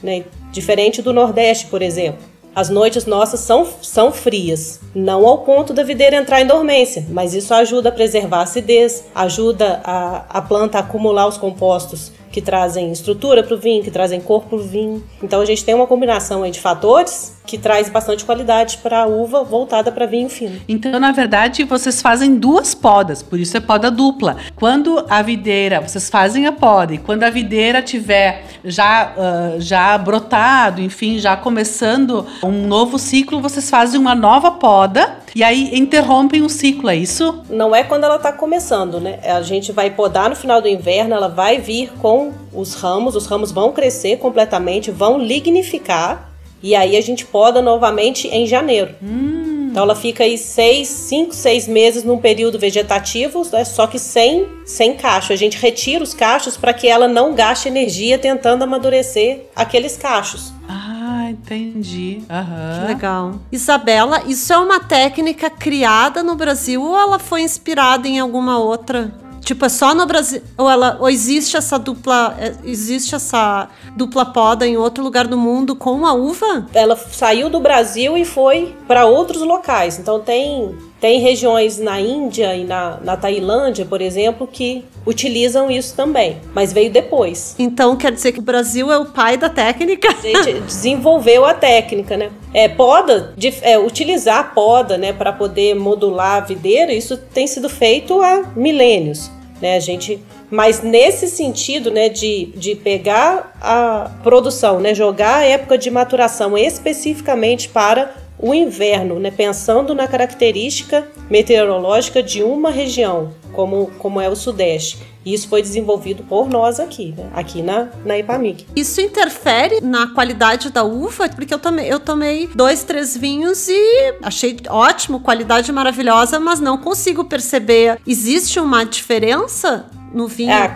né? 0.03 0.25
diferente 0.51 1.01
do 1.01 1.13
Nordeste, 1.13 1.67
por 1.67 1.81
exemplo. 1.81 2.21
As 2.53 2.69
noites 2.69 3.05
nossas 3.05 3.39
são, 3.39 3.65
são 3.81 4.11
frias, 4.11 4.79
não 4.93 5.25
ao 5.25 5.39
ponto 5.39 5.73
da 5.73 5.83
videira 5.83 6.17
entrar 6.17 6.41
em 6.41 6.47
dormência, 6.47 7.05
mas 7.09 7.33
isso 7.33 7.53
ajuda 7.53 7.89
a 7.89 7.91
preservar 7.91 8.39
a 8.39 8.43
acidez, 8.43 9.05
ajuda 9.15 9.81
a, 9.83 10.25
a 10.29 10.41
planta 10.41 10.77
a 10.77 10.81
acumular 10.81 11.27
os 11.27 11.37
compostos 11.37 12.11
que 12.31 12.41
trazem 12.41 12.91
estrutura 12.91 13.43
para 13.43 13.55
o 13.55 13.57
vinho, 13.57 13.83
que 13.83 13.91
trazem 13.91 14.19
cor 14.19 14.43
para 14.43 14.57
o 14.57 14.61
vinho. 14.61 15.03
Então 15.23 15.41
a 15.41 15.45
gente 15.45 15.63
tem 15.63 15.73
uma 15.73 15.87
combinação 15.87 16.47
de 16.49 16.59
fatores 16.59 17.38
que 17.45 17.57
traz 17.57 17.89
bastante 17.89 18.23
qualidade 18.23 18.77
para 18.77 18.99
a 19.01 19.05
uva 19.07 19.43
voltada 19.43 19.91
para 19.91 20.05
vinho 20.05 20.29
fino. 20.29 20.61
Então, 20.67 20.99
na 20.99 21.11
verdade, 21.11 21.63
vocês 21.63 22.01
fazem 22.01 22.35
duas 22.35 22.75
podas, 22.75 23.23
por 23.23 23.39
isso 23.39 23.57
é 23.57 23.59
poda 23.59 23.89
dupla. 23.89 24.37
Quando 24.55 25.03
a 25.09 25.21
videira, 25.21 25.81
vocês 25.81 26.09
fazem 26.09 26.45
a 26.45 26.51
poda, 26.51 26.93
e 26.93 26.97
quando 26.97 27.23
a 27.23 27.29
videira 27.29 27.81
tiver 27.81 28.43
já, 28.63 29.13
uh, 29.17 29.61
já 29.61 29.97
brotado, 29.97 30.81
enfim, 30.81 31.17
já 31.17 31.35
começando 31.35 32.25
um 32.43 32.67
novo 32.67 32.99
ciclo, 32.99 33.41
vocês 33.41 33.69
fazem 33.69 33.99
uma 33.99 34.13
nova 34.13 34.51
poda 34.51 35.17
e 35.35 35.43
aí 35.43 35.77
interrompem 35.77 36.41
o 36.41 36.49
ciclo, 36.49 36.89
é 36.89 36.95
isso? 36.95 37.43
Não 37.49 37.75
é 37.75 37.83
quando 37.83 38.03
ela 38.03 38.17
está 38.17 38.31
começando, 38.31 38.99
né? 38.99 39.19
A 39.23 39.41
gente 39.41 39.71
vai 39.71 39.89
podar 39.89 40.29
no 40.29 40.35
final 40.35 40.61
do 40.61 40.67
inverno, 40.67 41.15
ela 41.15 41.27
vai 41.27 41.59
vir 41.59 41.91
com 41.99 42.31
os 42.53 42.75
ramos, 42.75 43.15
os 43.15 43.25
ramos 43.25 43.51
vão 43.51 43.71
crescer 43.71 44.17
completamente, 44.17 44.91
vão 44.91 45.17
lignificar 45.17 46.28
e 46.61 46.75
aí 46.75 46.95
a 46.95 47.01
gente 47.01 47.25
poda 47.25 47.61
novamente 47.61 48.27
em 48.27 48.45
janeiro. 48.45 48.95
Hum. 49.01 49.69
Então 49.69 49.83
ela 49.83 49.95
fica 49.95 50.23
aí 50.23 50.37
seis, 50.37 50.87
cinco, 50.87 51.33
seis 51.33 51.67
meses 51.67 52.03
num 52.03 52.17
período 52.17 52.57
vegetativo, 52.57 53.47
né, 53.51 53.63
só 53.63 53.85
que 53.85 53.99
sem, 53.99 54.47
sem 54.65 54.95
cacho. 54.95 55.31
A 55.31 55.35
gente 55.35 55.57
retira 55.57 56.03
os 56.03 56.13
cachos 56.13 56.57
para 56.57 56.73
que 56.73 56.87
ela 56.87 57.07
não 57.07 57.35
gaste 57.35 57.67
energia 57.67 58.17
tentando 58.17 58.63
amadurecer 58.63 59.45
aqueles 59.55 59.95
cachos. 59.95 60.51
Ah, 60.67 61.27
entendi. 61.29 62.21
Uhum. 62.21 62.79
Que 62.81 62.87
legal. 62.87 63.35
Isabela, 63.51 64.23
isso 64.27 64.51
é 64.51 64.57
uma 64.57 64.79
técnica 64.79 65.49
criada 65.51 66.23
no 66.23 66.35
Brasil 66.35 66.81
ou 66.81 66.97
ela 66.97 67.19
foi 67.19 67.41
inspirada 67.41 68.07
em 68.07 68.19
alguma 68.19 68.57
outra? 68.57 69.13
Tipo, 69.41 69.65
é 69.65 69.69
só 69.69 69.95
no 69.95 70.05
Brasil. 70.05 70.41
Ou, 70.57 70.69
ela, 70.69 70.97
ou 70.99 71.09
existe 71.09 71.57
essa 71.57 71.77
dupla. 71.79 72.35
É, 72.39 72.53
existe 72.63 73.15
essa 73.15 73.67
dupla 73.95 74.25
poda 74.25 74.67
em 74.67 74.77
outro 74.77 75.03
lugar 75.03 75.27
do 75.27 75.37
mundo 75.37 75.75
com 75.75 76.05
a 76.05 76.13
uva? 76.13 76.67
Ela 76.73 76.95
saiu 76.95 77.49
do 77.49 77.59
Brasil 77.59 78.17
e 78.17 78.25
foi 78.25 78.75
para 78.87 79.05
outros 79.05 79.41
locais. 79.41 79.97
Então 79.97 80.19
tem 80.19 80.77
tem 80.99 81.19
regiões 81.19 81.79
na 81.79 81.99
Índia 81.99 82.55
e 82.55 82.63
na, 82.63 82.99
na 83.01 83.15
Tailândia, 83.15 83.85
por 83.85 84.01
exemplo, 84.01 84.45
que 84.45 84.83
utilizam 85.05 85.71
isso 85.71 85.95
também, 85.95 86.37
mas 86.53 86.73
veio 86.73 86.91
depois. 86.91 87.55
Então 87.57 87.95
quer 87.95 88.11
dizer 88.11 88.33
que 88.33 88.39
o 88.39 88.43
Brasil 88.43 88.91
é 88.91 88.97
o 88.97 89.05
pai 89.05 89.37
da 89.37 89.49
técnica? 89.49 90.09
A 90.09 90.21
gente 90.21 90.59
desenvolveu 90.65 91.45
a 91.45 91.53
técnica, 91.53 92.17
né? 92.17 92.29
É, 92.53 92.67
poda, 92.67 93.33
de, 93.37 93.53
é, 93.61 93.79
utilizar 93.79 94.53
poda, 94.53 94.97
né, 94.97 95.13
para 95.13 95.31
poder 95.31 95.75
modular 95.75 96.37
a 96.37 96.45
videira, 96.45 96.91
isso 96.91 97.15
tem 97.15 97.47
sido 97.47 97.69
feito 97.69 98.21
há 98.21 98.51
milênios, 98.55 99.31
né? 99.61 99.75
A 99.75 99.79
gente 99.79 100.19
mas 100.51 100.81
nesse 100.81 101.27
sentido, 101.27 101.91
né, 101.91 102.09
de, 102.09 102.47
de 102.55 102.73
pegar 102.73 103.55
a 103.61 104.09
produção, 104.23 104.79
né, 104.79 104.95
jogar 104.95 105.37
a 105.37 105.45
época 105.45 105.77
de 105.77 105.91
maturação 105.91 106.57
especificamente 106.57 107.69
para 107.69 108.11
o 108.39 108.53
inverno, 108.53 109.19
né, 109.19 109.29
pensando 109.29 109.93
na 109.93 110.07
característica 110.07 111.05
meteorológica 111.29 112.23
de 112.23 112.41
uma 112.41 112.71
região, 112.71 113.33
como, 113.51 113.91
como 113.99 114.21
é 114.21 114.29
o 114.29 114.35
Sudeste. 114.35 114.97
Isso 115.25 115.49
foi 115.49 115.61
desenvolvido 115.61 116.23
por 116.23 116.49
nós 116.49 116.79
aqui, 116.79 117.13
né, 117.15 117.29
aqui 117.33 117.61
na, 117.61 117.89
na 118.05 118.17
Ipamig. 118.17 118.65
Isso 118.75 119.01
interfere 119.01 119.81
na 119.81 120.07
qualidade 120.07 120.71
da 120.71 120.83
uva? 120.83 121.27
Porque 121.27 121.53
eu 121.53 121.59
tomei, 121.59 121.91
eu 121.91 121.99
tomei 121.99 122.47
dois, 122.55 122.83
três 122.83 123.17
vinhos 123.17 123.67
e 123.67 124.13
achei 124.23 124.57
ótimo, 124.69 125.19
qualidade 125.19 125.71
maravilhosa, 125.71 126.39
mas 126.39 126.61
não 126.61 126.77
consigo 126.77 127.25
perceber. 127.25 127.99
Existe 128.07 128.59
uma 128.59 128.85
diferença 128.85 129.85
no 130.13 130.27
vinho 130.27 130.51
é, 130.51 130.63
a? 130.63 130.75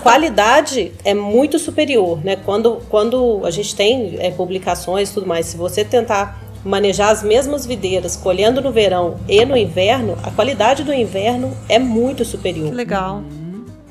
A 0.00 0.02
qualidade 0.02 0.92
é 1.04 1.14
muito 1.14 1.58
superior, 1.58 2.22
né? 2.22 2.36
Quando, 2.36 2.82
quando 2.88 3.40
a 3.44 3.50
gente 3.50 3.74
tem 3.74 4.16
é, 4.18 4.30
publicações 4.30 5.10
e 5.10 5.14
tudo 5.14 5.26
mais, 5.26 5.46
se 5.46 5.56
você 5.56 5.84
tentar 5.84 6.43
manejar 6.64 7.10
as 7.10 7.22
mesmas 7.22 7.66
videiras, 7.66 8.16
colhendo 8.16 8.60
no 8.60 8.72
verão 8.72 9.18
e 9.28 9.44
no 9.44 9.56
inverno, 9.56 10.16
a 10.22 10.30
qualidade 10.30 10.82
do 10.82 10.92
inverno 10.92 11.56
é 11.68 11.78
muito 11.78 12.24
superior. 12.24 12.70
Que 12.70 12.74
legal. 12.74 13.22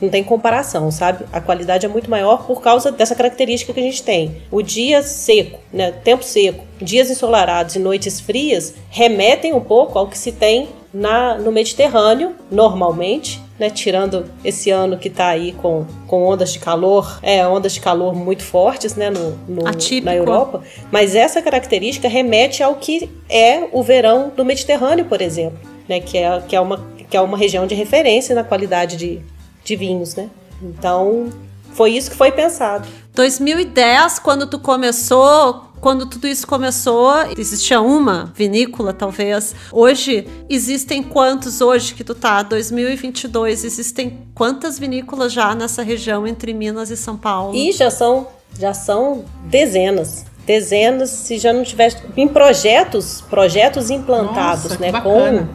Não 0.01 0.09
tem 0.09 0.23
comparação, 0.23 0.91
sabe? 0.91 1.23
A 1.31 1.39
qualidade 1.39 1.85
é 1.85 1.89
muito 1.89 2.09
maior 2.09 2.45
por 2.45 2.61
causa 2.61 2.91
dessa 2.91 3.15
característica 3.15 3.71
que 3.71 3.79
a 3.79 3.83
gente 3.83 4.03
tem. 4.03 4.37
O 4.51 4.61
dia 4.61 5.01
seco, 5.01 5.59
né? 5.71 5.91
Tempo 5.91 6.25
seco, 6.25 6.65
dias 6.81 7.09
ensolarados 7.09 7.75
e 7.75 7.79
noites 7.79 8.19
frias 8.19 8.73
remetem 8.89 9.53
um 9.53 9.61
pouco 9.61 9.97
ao 9.97 10.07
que 10.07 10.17
se 10.17 10.33
tem 10.33 10.67
na, 10.93 11.37
no 11.37 11.51
Mediterrâneo, 11.51 12.35
normalmente, 12.51 13.41
né, 13.59 13.69
tirando 13.69 14.25
esse 14.43 14.69
ano 14.71 14.97
que 14.97 15.07
está 15.07 15.27
aí 15.27 15.51
com, 15.53 15.85
com 16.07 16.25
ondas 16.25 16.51
de 16.51 16.59
calor, 16.59 17.19
é, 17.21 17.45
ondas 17.47 17.73
de 17.73 17.79
calor 17.79 18.15
muito 18.15 18.43
fortes 18.43 18.95
né, 18.95 19.09
no, 19.09 19.31
no 19.47 19.63
na 20.03 20.15
Europa, 20.15 20.61
mas 20.91 21.15
essa 21.15 21.41
característica 21.41 22.07
remete 22.07 22.63
ao 22.63 22.75
que 22.75 23.09
é 23.29 23.67
o 23.71 23.83
verão 23.83 24.31
do 24.35 24.43
Mediterrâneo, 24.43 25.05
por 25.05 25.21
exemplo, 25.21 25.59
né, 25.87 25.99
que, 25.99 26.17
é, 26.17 26.41
que, 26.47 26.55
é 26.55 26.59
uma, 26.59 26.83
que 27.09 27.15
é 27.15 27.21
uma 27.21 27.37
região 27.37 27.67
de 27.67 27.75
referência 27.75 28.33
na 28.33 28.43
qualidade 28.43 28.97
de, 28.97 29.21
de 29.63 29.75
vinhos. 29.75 30.15
Né? 30.15 30.29
Então, 30.61 31.29
foi 31.73 31.91
isso 31.91 32.09
que 32.09 32.17
foi 32.17 32.31
pensado. 32.31 32.87
2010, 33.13 34.19
quando 34.19 34.47
tu 34.47 34.57
começou 34.57 35.72
quando 35.83 36.05
tudo 36.05 36.25
isso 36.29 36.47
começou, 36.47 37.11
existia 37.37 37.81
uma 37.81 38.31
vinícola, 38.33 38.93
talvez. 38.93 39.53
Hoje, 39.69 40.25
existem 40.49 41.03
quantos 41.03 41.59
hoje 41.59 41.93
que 41.93 42.05
tu 42.05 42.15
tá? 42.15 42.41
2022, 42.41 43.65
existem 43.65 44.25
quantas 44.33 44.79
vinícolas 44.79 45.33
já 45.33 45.53
nessa 45.53 45.83
região 45.83 46.25
entre 46.25 46.53
Minas 46.53 46.89
e 46.89 46.95
São 46.95 47.17
Paulo? 47.17 47.53
E 47.53 47.73
já 47.73 47.91
são, 47.91 48.29
já 48.57 48.73
são 48.73 49.25
dezenas 49.43 50.25
dezenas, 50.45 51.09
se 51.09 51.37
já 51.37 51.53
não 51.53 51.63
tivesse 51.63 51.97
em 52.17 52.27
projetos, 52.27 53.21
projetos 53.29 53.89
implantados, 53.89 54.77
Nossa, 54.77 54.77
né, 54.77 54.91
com 55.01 55.47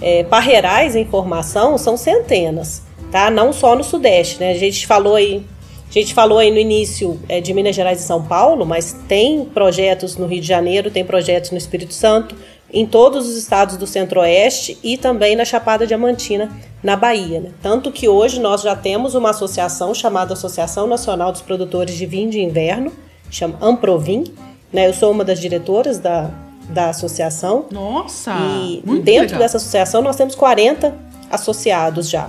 é, 0.00 0.22
parreirais 0.22 0.94
em 0.94 1.04
formação, 1.04 1.76
são 1.76 1.96
centenas, 1.96 2.82
tá? 3.10 3.28
Não 3.28 3.52
só 3.52 3.74
no 3.74 3.82
Sudeste, 3.82 4.38
né? 4.38 4.52
A 4.52 4.58
gente 4.58 4.86
falou 4.86 5.16
aí 5.16 5.44
a 5.88 5.92
gente 5.92 6.14
falou 6.14 6.38
aí 6.38 6.50
no 6.50 6.58
início 6.58 7.18
é, 7.28 7.40
de 7.40 7.54
Minas 7.54 7.74
Gerais 7.74 8.00
e 8.00 8.04
São 8.04 8.22
Paulo, 8.22 8.66
mas 8.66 8.94
tem 9.08 9.44
projetos 9.44 10.16
no 10.16 10.26
Rio 10.26 10.40
de 10.40 10.46
Janeiro, 10.46 10.90
tem 10.90 11.04
projetos 11.04 11.50
no 11.50 11.56
Espírito 11.56 11.94
Santo, 11.94 12.34
em 12.72 12.84
todos 12.84 13.28
os 13.28 13.36
estados 13.36 13.76
do 13.76 13.86
Centro-Oeste 13.86 14.78
e 14.82 14.96
também 14.96 15.36
na 15.36 15.44
Chapada 15.44 15.86
Diamantina, 15.86 16.50
na 16.82 16.96
Bahia. 16.96 17.40
Né? 17.40 17.50
Tanto 17.62 17.92
que 17.92 18.08
hoje 18.08 18.40
nós 18.40 18.62
já 18.62 18.74
temos 18.74 19.14
uma 19.14 19.30
associação 19.30 19.94
chamada 19.94 20.34
Associação 20.34 20.86
Nacional 20.86 21.32
dos 21.32 21.40
Produtores 21.40 21.94
de 21.94 22.04
Vinho 22.04 22.30
de 22.30 22.40
Inverno, 22.40 22.92
chama 23.30 23.56
Amprovin. 23.60 24.24
Né? 24.72 24.88
Eu 24.88 24.94
sou 24.94 25.10
uma 25.12 25.24
das 25.24 25.40
diretoras 25.40 25.98
da, 25.98 26.30
da 26.68 26.90
associação. 26.90 27.66
Nossa! 27.70 28.34
E 28.36 28.82
dentro 29.00 29.22
legal. 29.22 29.38
dessa 29.38 29.56
associação 29.56 30.02
nós 30.02 30.16
temos 30.16 30.34
40 30.34 30.94
associados 31.30 32.10
já. 32.10 32.28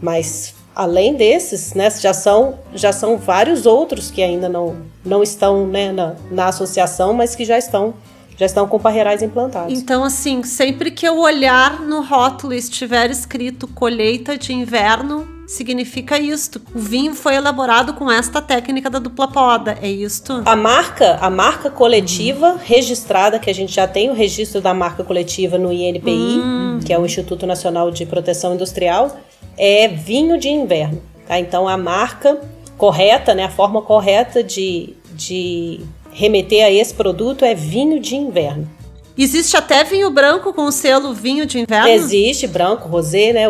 Mas 0.00 0.53
além 0.74 1.14
desses, 1.14 1.74
né, 1.74 1.88
já 1.90 2.12
são, 2.12 2.58
já 2.74 2.92
são 2.92 3.16
vários 3.16 3.66
outros 3.66 4.10
que 4.10 4.22
ainda 4.22 4.48
não, 4.48 4.76
não 5.04 5.22
estão 5.22 5.66
né, 5.66 5.92
na, 5.92 6.14
na 6.30 6.46
associação, 6.48 7.12
mas 7.12 7.34
que 7.34 7.44
já 7.44 7.56
estão 7.56 7.94
já 8.36 8.46
estão 8.46 8.66
com 8.66 8.78
parreirais 8.78 9.22
implantados. 9.22 9.76
Então, 9.76 10.02
assim, 10.04 10.42
sempre 10.42 10.90
que 10.90 11.06
eu 11.06 11.18
olhar 11.18 11.80
no 11.80 12.02
rótulo 12.02 12.52
e 12.52 12.58
estiver 12.58 13.10
escrito 13.10 13.68
colheita 13.68 14.36
de 14.36 14.52
inverno, 14.52 15.28
significa 15.46 16.18
isto. 16.18 16.60
O 16.74 16.78
vinho 16.78 17.14
foi 17.14 17.34
elaborado 17.36 17.94
com 17.94 18.10
esta 18.10 18.40
técnica 18.40 18.90
da 18.90 18.98
dupla 18.98 19.28
poda, 19.28 19.78
é 19.80 19.88
isto? 19.88 20.42
A 20.44 20.56
marca, 20.56 21.18
a 21.20 21.30
marca 21.30 21.70
coletiva 21.70 22.52
uhum. 22.52 22.58
registrada, 22.62 23.38
que 23.38 23.50
a 23.50 23.54
gente 23.54 23.72
já 23.72 23.86
tem 23.86 24.10
o 24.10 24.14
registro 24.14 24.60
da 24.60 24.74
marca 24.74 25.04
coletiva 25.04 25.58
no 25.58 25.72
INPI, 25.72 26.10
uhum. 26.10 26.80
que 26.84 26.92
é 26.92 26.98
o 26.98 27.04
Instituto 27.04 27.46
Nacional 27.46 27.90
de 27.90 28.04
Proteção 28.06 28.54
Industrial, 28.54 29.16
é 29.56 29.88
vinho 29.88 30.38
de 30.38 30.48
inverno. 30.48 31.00
Tá? 31.26 31.38
Então 31.38 31.68
a 31.68 31.76
marca 31.76 32.40
correta, 32.76 33.34
né, 33.34 33.44
a 33.44 33.50
forma 33.50 33.80
correta 33.82 34.42
de, 34.42 34.94
de 35.12 35.80
remeter 36.14 36.64
a 36.64 36.70
esse 36.70 36.94
produto 36.94 37.44
é 37.44 37.54
vinho 37.54 38.00
de 38.00 38.14
inverno. 38.14 38.70
Existe 39.18 39.56
até 39.56 39.84
vinho 39.84 40.10
branco 40.10 40.52
com 40.52 40.62
o 40.62 40.72
selo 40.72 41.12
vinho 41.12 41.44
de 41.44 41.58
inverno? 41.58 41.88
Existe, 41.88 42.46
branco, 42.46 42.88
rosé, 42.88 43.32
né? 43.32 43.44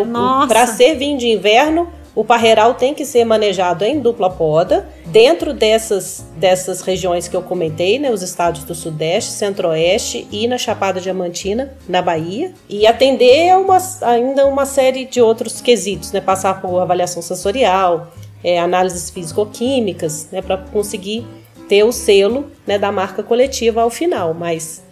Para 0.49 0.67
ser 0.67 0.97
vinho 0.97 1.17
de 1.19 1.29
inverno, 1.29 1.89
o 2.15 2.25
parreiral 2.25 2.75
tem 2.75 2.95
que 2.95 3.05
ser 3.05 3.25
manejado 3.25 3.85
em 3.85 4.01
dupla 4.01 4.31
poda, 4.31 4.89
dentro 5.07 5.53
dessas, 5.53 6.25
dessas 6.37 6.81
regiões 6.81 7.29
que 7.29 7.37
eu 7.37 7.43
comentei, 7.43 7.99
né, 7.99 8.11
os 8.11 8.23
estados 8.23 8.63
do 8.65 8.75
Sudeste, 8.75 9.33
Centro-Oeste 9.33 10.27
e 10.31 10.47
na 10.47 10.57
Chapada 10.57 11.01
Diamantina, 11.01 11.75
na 11.89 12.01
Bahia, 12.01 12.53
e 12.69 12.87
atender 12.87 13.51
a 13.51 13.59
uma, 13.59 13.79
ainda 14.03 14.47
uma 14.47 14.65
série 14.65 15.07
de 15.07 15.21
outros 15.21 15.61
quesitos, 15.61 16.13
né, 16.13 16.21
passar 16.21 16.61
por 16.61 16.79
avaliação 16.79 17.21
sensorial, 17.21 18.13
é, 18.45 18.61
análises 18.61 19.11
físico-químicas, 19.11 20.29
né, 20.31 20.41
para 20.41 20.59
conseguir 20.59 21.27
ter 21.69 21.85
o 21.85 21.93
selo 21.93 22.51
né, 22.67 22.79
da 22.79 22.91
marca 22.93 23.23
coletiva 23.23 23.83
ao 23.83 23.91
final, 23.91 24.35
mas 24.35 24.83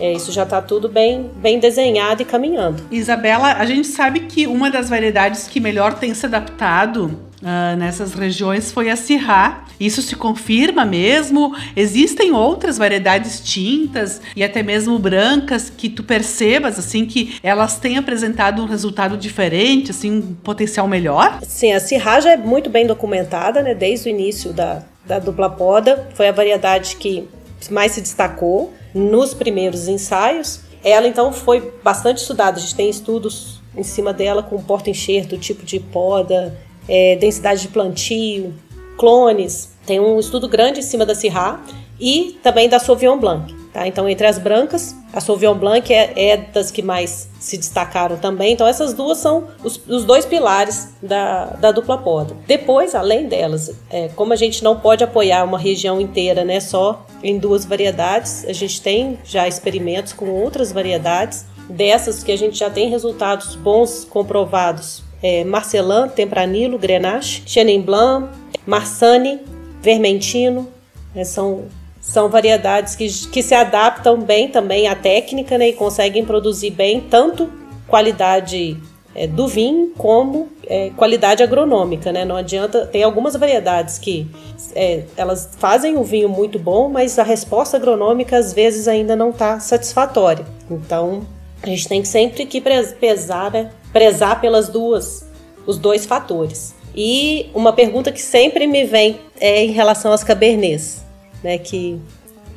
é, 0.00 0.14
isso 0.14 0.32
já 0.32 0.44
está 0.44 0.62
tudo 0.62 0.88
bem, 0.88 1.30
bem 1.36 1.58
desenhado 1.58 2.22
e 2.22 2.24
caminhando. 2.24 2.82
Isabela, 2.90 3.52
a 3.52 3.66
gente 3.66 3.86
sabe 3.86 4.20
que 4.20 4.46
uma 4.46 4.70
das 4.70 4.88
variedades 4.88 5.46
que 5.46 5.60
melhor 5.60 5.98
tem 5.98 6.14
se 6.14 6.24
adaptado 6.24 7.18
uh, 7.42 7.76
nessas 7.76 8.14
regiões 8.14 8.72
foi 8.72 8.88
a 8.88 8.96
Syrah. 8.96 9.64
Isso 9.78 10.00
se 10.00 10.16
confirma 10.16 10.86
mesmo? 10.86 11.54
Existem 11.76 12.32
outras 12.32 12.78
variedades 12.78 13.40
tintas 13.40 14.22
e 14.34 14.42
até 14.42 14.62
mesmo 14.62 14.98
brancas 14.98 15.68
que 15.68 15.90
tu 15.90 16.02
percebas 16.02 16.78
assim 16.78 17.04
que 17.04 17.36
elas 17.42 17.78
têm 17.78 17.98
apresentado 17.98 18.62
um 18.62 18.66
resultado 18.66 19.16
diferente, 19.18 19.90
assim, 19.90 20.10
um 20.10 20.34
potencial 20.34 20.88
melhor? 20.88 21.40
Sim, 21.42 21.72
a 21.72 21.80
Syrah 21.80 22.20
já 22.20 22.32
é 22.32 22.36
muito 22.36 22.70
bem 22.70 22.86
documentada, 22.86 23.62
né? 23.62 23.74
Desde 23.74 24.08
o 24.08 24.10
início 24.10 24.52
da, 24.52 24.82
da 25.04 25.18
dupla 25.18 25.50
poda, 25.50 26.08
foi 26.14 26.28
a 26.28 26.32
variedade 26.32 26.96
que 26.96 27.28
mais 27.70 27.92
se 27.92 28.00
destacou 28.00 28.72
nos 28.94 29.34
primeiros 29.34 29.88
ensaios. 29.88 30.60
Ela 30.82 31.06
então 31.06 31.32
foi 31.32 31.72
bastante 31.82 32.18
estudada, 32.18 32.58
a 32.58 32.60
gente 32.60 32.74
tem 32.74 32.88
estudos 32.88 33.60
em 33.76 33.82
cima 33.82 34.12
dela 34.12 34.42
com 34.42 34.60
porta-enxerto, 34.62 35.38
tipo 35.38 35.64
de 35.64 35.78
poda, 35.78 36.56
é, 36.88 37.16
densidade 37.16 37.62
de 37.62 37.68
plantio, 37.68 38.54
clones. 38.98 39.72
Tem 39.86 40.00
um 40.00 40.18
estudo 40.18 40.48
grande 40.48 40.80
em 40.80 40.82
cima 40.82 41.06
da 41.06 41.14
Syrah 41.14 41.60
e 42.00 42.38
também 42.42 42.68
da 42.68 42.78
Sauvignon 42.78 43.18
Blanc. 43.18 43.59
Tá? 43.72 43.86
Então, 43.86 44.08
entre 44.08 44.26
as 44.26 44.36
brancas, 44.36 44.96
a 45.12 45.20
Sauvignon 45.20 45.54
Blanc 45.54 45.92
é, 45.92 46.12
é, 46.16 46.36
das 46.36 46.72
que 46.72 46.82
mais 46.82 47.28
se 47.38 47.56
destacaram 47.56 48.16
também. 48.16 48.52
Então, 48.52 48.66
essas 48.66 48.92
duas 48.92 49.18
são 49.18 49.44
os, 49.62 49.80
os 49.88 50.04
dois 50.04 50.26
pilares 50.26 50.88
da, 51.00 51.44
da 51.46 51.70
dupla 51.70 51.96
poda. 51.96 52.36
Depois, 52.48 52.96
além 52.96 53.28
delas, 53.28 53.72
é, 53.88 54.08
como 54.08 54.32
a 54.32 54.36
gente 54.36 54.64
não 54.64 54.78
pode 54.80 55.04
apoiar 55.04 55.44
uma 55.44 55.58
região 55.58 56.00
inteira 56.00 56.44
né, 56.44 56.58
só 56.58 57.06
em 57.22 57.38
duas 57.38 57.64
variedades, 57.64 58.44
a 58.48 58.52
gente 58.52 58.82
tem 58.82 59.18
já 59.24 59.46
experimentos 59.46 60.12
com 60.12 60.28
outras 60.30 60.72
variedades. 60.72 61.46
Dessas 61.68 62.24
que 62.24 62.32
a 62.32 62.36
gente 62.36 62.58
já 62.58 62.68
tem 62.68 62.90
resultados 62.90 63.54
bons 63.54 64.04
comprovados. 64.04 65.04
É, 65.22 65.44
Marcelan, 65.44 66.08
Tempranilo, 66.08 66.76
Grenache, 66.76 67.44
Chenin 67.46 67.82
Blanc, 67.82 68.28
Marsanne, 68.66 69.38
Vermentino, 69.80 70.68
né, 71.14 71.22
são 71.22 71.66
são 72.10 72.28
variedades 72.28 72.96
que, 72.96 73.08
que 73.28 73.40
se 73.40 73.54
adaptam 73.54 74.20
bem 74.20 74.48
também 74.48 74.88
à 74.88 74.96
técnica 74.96 75.56
né, 75.56 75.68
e 75.68 75.72
conseguem 75.72 76.24
produzir 76.24 76.70
bem 76.70 77.00
tanto 77.00 77.48
qualidade 77.86 78.76
é, 79.14 79.28
do 79.28 79.46
vinho 79.46 79.92
como 79.96 80.48
é, 80.66 80.90
qualidade 80.96 81.42
agronômica, 81.42 82.10
né? 82.10 82.24
Não 82.24 82.36
adianta. 82.36 82.84
Tem 82.86 83.04
algumas 83.04 83.34
variedades 83.36 83.98
que 83.98 84.26
é, 84.74 85.04
elas 85.16 85.50
fazem 85.56 85.96
o 85.96 86.02
vinho 86.02 86.28
muito 86.28 86.58
bom, 86.58 86.88
mas 86.88 87.16
a 87.16 87.22
resposta 87.22 87.76
agronômica 87.76 88.36
às 88.36 88.52
vezes 88.52 88.88
ainda 88.88 89.14
não 89.14 89.30
está 89.30 89.60
satisfatória. 89.60 90.44
Então 90.68 91.22
a 91.62 91.66
gente 91.66 91.88
tem 91.88 92.04
sempre 92.04 92.44
que 92.44 92.60
pesar, 92.60 93.52
né? 93.52 93.70
prezar 93.92 94.40
pelas 94.40 94.68
duas, 94.68 95.28
os 95.64 95.78
dois 95.78 96.06
fatores. 96.06 96.74
E 96.94 97.48
uma 97.54 97.72
pergunta 97.72 98.10
que 98.10 98.20
sempre 98.20 98.66
me 98.66 98.84
vem 98.84 99.20
é 99.40 99.64
em 99.64 99.70
relação 99.70 100.12
às 100.12 100.24
cabernets 100.24 101.08
né, 101.42 101.58
que, 101.58 102.00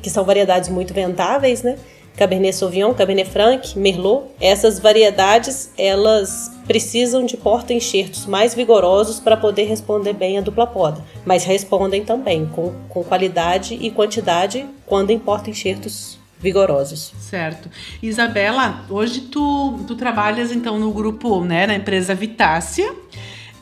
que 0.02 0.10
são 0.10 0.24
variedades 0.24 0.68
muito 0.68 0.92
vendáveis, 0.94 1.62
né? 1.62 1.78
Cabernet 2.16 2.54
Sauvignon, 2.54 2.94
Cabernet 2.94 3.28
Franc, 3.28 3.76
Merlot. 3.76 4.26
Essas 4.40 4.78
variedades, 4.78 5.72
elas 5.76 6.50
precisam 6.66 7.26
de 7.26 7.36
porta-enxertos 7.36 8.24
mais 8.26 8.54
vigorosos 8.54 9.18
para 9.18 9.36
poder 9.36 9.64
responder 9.64 10.12
bem 10.12 10.38
a 10.38 10.40
dupla 10.40 10.66
poda, 10.66 11.04
mas 11.26 11.44
respondem 11.44 12.04
também 12.04 12.46
com, 12.46 12.72
com 12.88 13.02
qualidade 13.02 13.74
e 13.80 13.90
quantidade 13.90 14.64
quando 14.86 15.10
em 15.10 15.18
porta-enxertos 15.18 16.18
vigorosos. 16.38 17.12
Certo. 17.18 17.68
Isabela, 18.02 18.84
hoje 18.88 19.22
tu, 19.22 19.80
tu 19.86 19.96
trabalhas 19.96 20.52
então 20.52 20.78
no 20.78 20.92
grupo, 20.92 21.42
né, 21.44 21.66
na 21.66 21.74
empresa 21.74 22.14
Vitácia, 22.14 22.94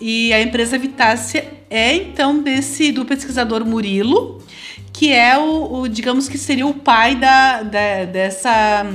e 0.00 0.32
a 0.32 0.42
empresa 0.42 0.76
Vitácia 0.76 1.46
é 1.70 1.94
então 1.94 2.42
desse 2.42 2.90
do 2.90 3.04
pesquisador 3.04 3.64
Murilo, 3.64 4.42
que 4.92 5.12
é 5.12 5.38
o, 5.38 5.80
o, 5.80 5.88
digamos 5.88 6.28
que 6.28 6.38
seria 6.38 6.66
o 6.66 6.74
pai 6.74 7.14
da, 7.16 7.62
da, 7.62 8.04
dessa 8.04 8.86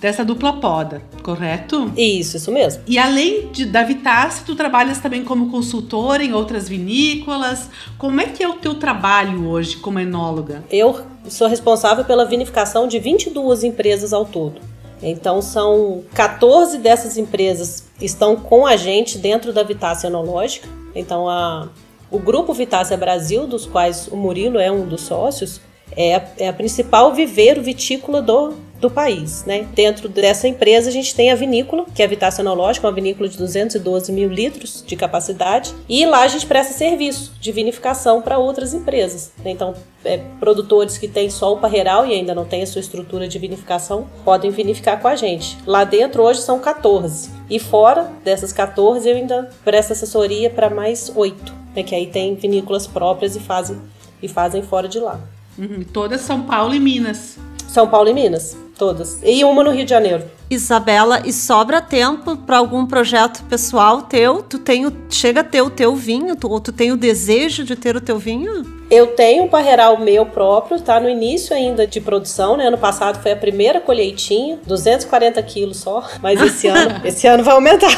dessa 0.00 0.24
dupla 0.24 0.52
poda, 0.54 1.02
correto? 1.22 1.90
Isso, 1.96 2.36
isso 2.36 2.52
mesmo. 2.52 2.82
E 2.86 2.98
além 2.98 3.48
de, 3.48 3.64
da 3.64 3.82
Vitasse, 3.82 4.44
tu 4.44 4.54
trabalhas 4.54 4.98
também 4.98 5.24
como 5.24 5.50
consultora 5.50 6.22
em 6.22 6.32
outras 6.32 6.68
vinícolas. 6.68 7.68
Como 7.96 8.20
é 8.20 8.26
que 8.26 8.42
é 8.42 8.48
o 8.48 8.54
teu 8.54 8.74
trabalho 8.74 9.48
hoje 9.48 9.76
como 9.78 9.98
enóloga? 9.98 10.62
Eu 10.70 11.00
sou 11.28 11.48
responsável 11.48 12.04
pela 12.04 12.24
vinificação 12.24 12.86
de 12.86 12.98
22 12.98 13.64
empresas 13.64 14.12
ao 14.12 14.24
todo. 14.24 14.60
Então 15.02 15.42
são 15.42 16.02
14 16.14 16.78
dessas 16.78 17.18
empresas 17.18 17.84
estão 18.00 18.36
com 18.36 18.66
a 18.66 18.76
gente 18.76 19.18
dentro 19.18 19.52
da 19.52 19.62
Vitácia 19.62 20.06
Enológica. 20.06 20.68
Então 20.94 21.28
a 21.28 21.68
o 22.10 22.18
Grupo 22.18 22.52
Vitácia 22.52 22.96
Brasil, 22.96 23.46
dos 23.46 23.66
quais 23.66 24.08
o 24.08 24.16
Murilo 24.16 24.58
é 24.58 24.70
um 24.70 24.86
dos 24.86 25.02
sócios, 25.02 25.60
é 25.96 26.16
a, 26.16 26.24
é 26.38 26.48
a 26.48 26.52
principal 26.52 27.14
viveiro 27.14 27.62
vitícola 27.62 28.20
do, 28.20 28.54
do 28.80 28.90
país. 28.90 29.44
Né? 29.44 29.66
Dentro 29.74 30.08
dessa 30.08 30.46
empresa, 30.46 30.88
a 30.88 30.92
gente 30.92 31.14
tem 31.14 31.30
a 31.30 31.34
vinícola, 31.34 31.86
que 31.94 32.02
é 32.02 32.04
a 32.04 32.08
Vitácia 32.08 32.42
Enológica, 32.42 32.86
uma 32.86 32.92
vinícola 32.92 33.28
de 33.28 33.38
212 33.38 34.12
mil 34.12 34.28
litros 34.28 34.84
de 34.86 34.96
capacidade, 34.96 35.74
e 35.88 36.04
lá 36.06 36.22
a 36.22 36.28
gente 36.28 36.46
presta 36.46 36.72
serviço 36.72 37.32
de 37.40 37.52
vinificação 37.52 38.20
para 38.20 38.38
outras 38.38 38.74
empresas. 38.74 39.32
Né? 39.44 39.50
Então, 39.50 39.74
é, 40.04 40.18
produtores 40.38 40.98
que 40.98 41.08
têm 41.08 41.30
só 41.30 41.52
o 41.52 41.58
parreiral 41.58 42.06
e 42.06 42.12
ainda 42.12 42.34
não 42.34 42.44
têm 42.44 42.62
a 42.62 42.66
sua 42.66 42.80
estrutura 42.80 43.26
de 43.26 43.38
vinificação 43.38 44.06
podem 44.24 44.50
vinificar 44.50 45.00
com 45.00 45.08
a 45.08 45.16
gente. 45.16 45.56
Lá 45.66 45.84
dentro, 45.84 46.22
hoje, 46.22 46.42
são 46.42 46.60
14. 46.60 47.30
E 47.48 47.58
fora 47.58 48.10
dessas 48.24 48.52
14, 48.52 49.08
eu 49.08 49.16
ainda 49.16 49.50
presto 49.64 49.92
assessoria 49.92 50.50
para 50.50 50.68
mais 50.68 51.10
8 51.14 51.65
né, 51.76 51.82
que 51.82 51.94
aí 51.94 52.06
tem 52.06 52.34
vinícolas 52.34 52.86
próprias 52.86 53.36
e 53.36 53.40
fazem, 53.40 53.78
e 54.22 54.26
fazem 54.26 54.62
fora 54.62 54.88
de 54.88 54.98
lá. 54.98 55.20
Uhum, 55.58 55.84
todas 55.84 56.22
São 56.22 56.42
Paulo 56.42 56.74
e 56.74 56.80
Minas. 56.80 57.38
São 57.68 57.88
Paulo 57.88 58.08
e 58.08 58.14
Minas, 58.14 58.56
todas. 58.78 59.18
E 59.22 59.44
uma 59.44 59.62
no 59.62 59.70
Rio 59.70 59.84
de 59.84 59.90
Janeiro. 59.90 60.24
Isabela, 60.48 61.22
e 61.24 61.32
sobra 61.32 61.80
tempo 61.80 62.36
para 62.36 62.58
algum 62.58 62.86
projeto 62.86 63.42
pessoal 63.44 64.02
teu? 64.02 64.42
Tu 64.42 64.60
tem 64.60 64.86
o, 64.86 64.92
chega 65.10 65.40
a 65.40 65.44
ter 65.44 65.60
o 65.60 65.70
teu 65.70 65.96
vinho? 65.96 66.36
Tu, 66.36 66.48
ou 66.48 66.60
tu 66.60 66.72
tem 66.72 66.92
o 66.92 66.96
desejo 66.96 67.64
de 67.64 67.74
ter 67.74 67.96
o 67.96 68.00
teu 68.00 68.16
vinho? 68.16 68.64
Eu 68.88 69.08
tenho 69.08 69.42
um 69.42 69.48
parreiral 69.48 69.98
meu 69.98 70.24
próprio, 70.24 70.80
tá 70.80 71.00
no 71.00 71.08
início 71.08 71.54
ainda 71.56 71.84
de 71.84 72.00
produção, 72.00 72.56
né? 72.56 72.68
Ano 72.68 72.78
passado 72.78 73.20
foi 73.20 73.32
a 73.32 73.36
primeira 73.36 73.80
colheitinha, 73.80 74.60
240 74.64 75.42
quilos 75.42 75.78
só, 75.78 76.08
mas 76.22 76.40
esse 76.40 76.68
ano, 76.70 77.00
esse 77.04 77.26
ano 77.26 77.42
vai 77.42 77.54
aumentar. 77.54 77.90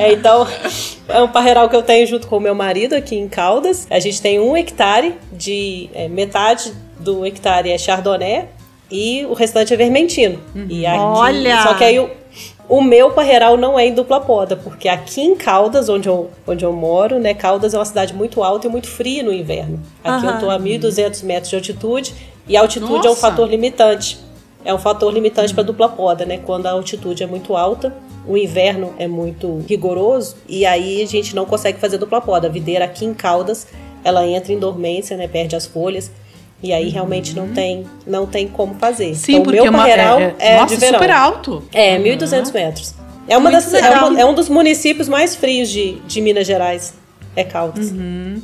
é, 0.00 0.12
então, 0.12 0.48
é 1.08 1.22
um 1.22 1.28
parreiral 1.28 1.68
que 1.68 1.76
eu 1.76 1.82
tenho 1.82 2.04
junto 2.08 2.26
com 2.26 2.38
o 2.38 2.40
meu 2.40 2.56
marido 2.56 2.94
aqui 2.94 3.14
em 3.14 3.28
Caldas. 3.28 3.86
A 3.88 4.00
gente 4.00 4.20
tem 4.20 4.40
um 4.40 4.56
hectare 4.56 5.14
de 5.32 5.88
é, 5.94 6.08
metade 6.08 6.72
do 7.00 7.24
hectare 7.24 7.70
é 7.70 7.78
chardonnay 7.78 8.48
e 8.90 9.24
o 9.26 9.34
restante 9.34 9.72
é 9.72 9.76
vermentino. 9.76 10.38
Uhum. 10.54 10.66
E 10.68 10.86
aqui, 10.86 10.98
Olha! 10.98 11.62
Só 11.62 11.74
que 11.74 11.84
aí 11.84 11.98
o, 11.98 12.10
o 12.68 12.82
meu 12.82 13.10
parreiral 13.10 13.56
não 13.56 13.78
é 13.78 13.86
em 13.86 13.94
dupla 13.94 14.20
poda, 14.20 14.56
porque 14.56 14.88
aqui 14.88 15.20
em 15.20 15.34
Caldas, 15.34 15.88
onde 15.88 16.08
eu, 16.08 16.30
onde 16.46 16.64
eu 16.64 16.72
moro, 16.72 17.18
né? 17.18 17.34
Caldas 17.34 17.74
é 17.74 17.78
uma 17.78 17.84
cidade 17.84 18.14
muito 18.14 18.42
alta 18.42 18.66
e 18.66 18.70
muito 18.70 18.88
fria 18.88 19.22
no 19.22 19.32
inverno. 19.32 19.80
Aqui 20.02 20.26
uhum. 20.26 20.32
eu 20.32 20.40
tô 20.40 20.50
a 20.50 20.58
1.200 20.58 21.24
metros 21.24 21.50
de 21.50 21.56
altitude 21.56 22.14
e 22.48 22.56
a 22.56 22.60
altitude 22.60 22.92
Nossa. 22.92 23.08
é 23.08 23.10
um 23.10 23.16
fator 23.16 23.48
limitante. 23.48 24.18
É 24.64 24.74
um 24.74 24.78
fator 24.78 25.12
limitante 25.12 25.54
para 25.54 25.62
dupla 25.62 25.88
poda, 25.88 26.26
né? 26.26 26.38
Quando 26.38 26.66
a 26.66 26.72
altitude 26.72 27.22
é 27.22 27.26
muito 27.26 27.56
alta, 27.56 27.94
o 28.26 28.36
inverno 28.36 28.92
é 28.98 29.08
muito 29.08 29.64
rigoroso 29.66 30.36
e 30.48 30.66
aí 30.66 31.02
a 31.02 31.06
gente 31.06 31.34
não 31.34 31.46
consegue 31.46 31.78
fazer 31.78 31.96
dupla 31.96 32.20
poda. 32.20 32.46
A 32.46 32.50
videira 32.50 32.84
aqui 32.84 33.04
em 33.04 33.14
Caldas, 33.14 33.66
ela 34.04 34.26
entra 34.26 34.52
em 34.52 34.58
dormência, 34.58 35.16
né? 35.16 35.26
Perde 35.26 35.56
as 35.56 35.66
folhas. 35.66 36.10
E 36.62 36.72
aí 36.72 36.88
realmente 36.88 37.34
não 37.34 37.48
tem, 37.48 37.86
não 38.06 38.26
tem 38.26 38.46
como 38.46 38.74
fazer. 38.74 39.14
Sim, 39.14 39.32
então, 39.32 39.44
porque 39.44 39.60
o 39.60 39.64
meu 39.64 39.72
parreiral 39.72 40.20
é, 40.20 40.34
é, 40.38 40.52
é 40.52 40.60
nossa, 40.60 40.74
de 40.74 40.80
verão. 40.80 40.98
super 40.98 41.10
alto. 41.10 41.62
É, 41.72 41.96
uhum. 41.96 42.04
1.200 42.04 42.52
metros. 42.52 42.94
É, 43.26 43.36
uma 43.36 43.50
das, 43.50 43.72
é, 43.72 43.90
uma, 43.90 44.20
é, 44.20 44.24
um 44.24 44.34
dos 44.34 44.48
municípios 44.48 45.08
mais 45.08 45.34
frios 45.34 45.70
de, 45.70 45.94
de 46.06 46.20
Minas 46.20 46.46
Gerais. 46.46 46.94
É 47.34 47.44
Caldas. 47.44 47.90
Uhum. 47.90 48.42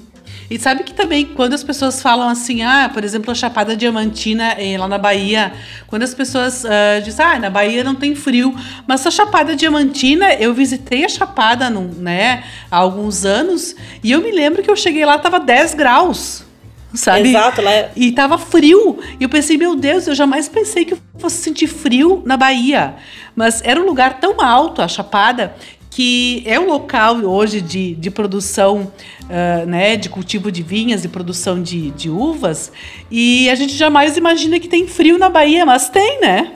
E 0.48 0.58
sabe 0.58 0.84
que 0.84 0.94
também, 0.94 1.26
quando 1.26 1.54
as 1.54 1.64
pessoas 1.64 2.00
falam 2.00 2.28
assim, 2.28 2.62
ah, 2.62 2.88
por 2.92 3.02
exemplo, 3.02 3.32
a 3.32 3.34
Chapada 3.34 3.76
Diamantina 3.76 4.54
eh, 4.58 4.78
lá 4.78 4.86
na 4.86 4.96
Bahia, 4.96 5.52
quando 5.88 6.04
as 6.04 6.14
pessoas 6.14 6.62
uh, 6.62 7.02
dizem, 7.04 7.26
ah, 7.26 7.38
na 7.38 7.50
Bahia 7.50 7.82
não 7.82 7.96
tem 7.96 8.14
frio, 8.14 8.54
mas 8.86 9.04
a 9.04 9.10
Chapada 9.10 9.56
Diamantina, 9.56 10.34
eu 10.34 10.54
visitei 10.54 11.04
a 11.04 11.08
Chapada 11.08 11.68
no, 11.68 11.80
né, 11.82 12.44
há 12.70 12.76
alguns 12.76 13.24
anos, 13.24 13.74
e 14.04 14.12
eu 14.12 14.20
me 14.20 14.30
lembro 14.30 14.62
que 14.62 14.70
eu 14.70 14.76
cheguei 14.76 15.04
lá, 15.04 15.18
tava 15.18 15.40
10 15.40 15.74
graus 15.74 16.45
sabe? 16.94 17.28
Exato, 17.28 17.62
lá 17.62 17.72
é... 17.72 17.92
E 17.96 18.12
tava 18.12 18.38
frio. 18.38 18.98
E 19.18 19.24
eu 19.24 19.28
pensei, 19.28 19.56
meu 19.56 19.74
Deus, 19.74 20.06
eu 20.06 20.14
jamais 20.14 20.48
pensei 20.48 20.84
que 20.84 20.94
eu 20.94 20.98
fosse 21.18 21.36
sentir 21.38 21.66
frio 21.66 22.22
na 22.24 22.36
Bahia. 22.36 22.96
Mas 23.34 23.62
era 23.64 23.80
um 23.80 23.84
lugar 23.84 24.20
tão 24.20 24.40
alto, 24.40 24.80
a 24.80 24.88
Chapada, 24.88 25.54
que 25.90 26.42
é 26.44 26.60
um 26.60 26.66
local 26.66 27.16
hoje 27.16 27.60
de, 27.60 27.94
de 27.94 28.10
produção, 28.10 28.92
uh, 29.22 29.66
né, 29.66 29.96
de 29.96 30.10
cultivo 30.10 30.52
de 30.52 30.62
vinhas 30.62 31.04
e 31.04 31.08
produção 31.08 31.62
de, 31.62 31.90
de 31.92 32.10
uvas. 32.10 32.70
E 33.10 33.48
a 33.48 33.54
gente 33.54 33.74
jamais 33.74 34.16
imagina 34.16 34.60
que 34.60 34.68
tem 34.68 34.86
frio 34.86 35.18
na 35.18 35.30
Bahia, 35.30 35.64
mas 35.64 35.88
tem, 35.88 36.20
né? 36.20 36.52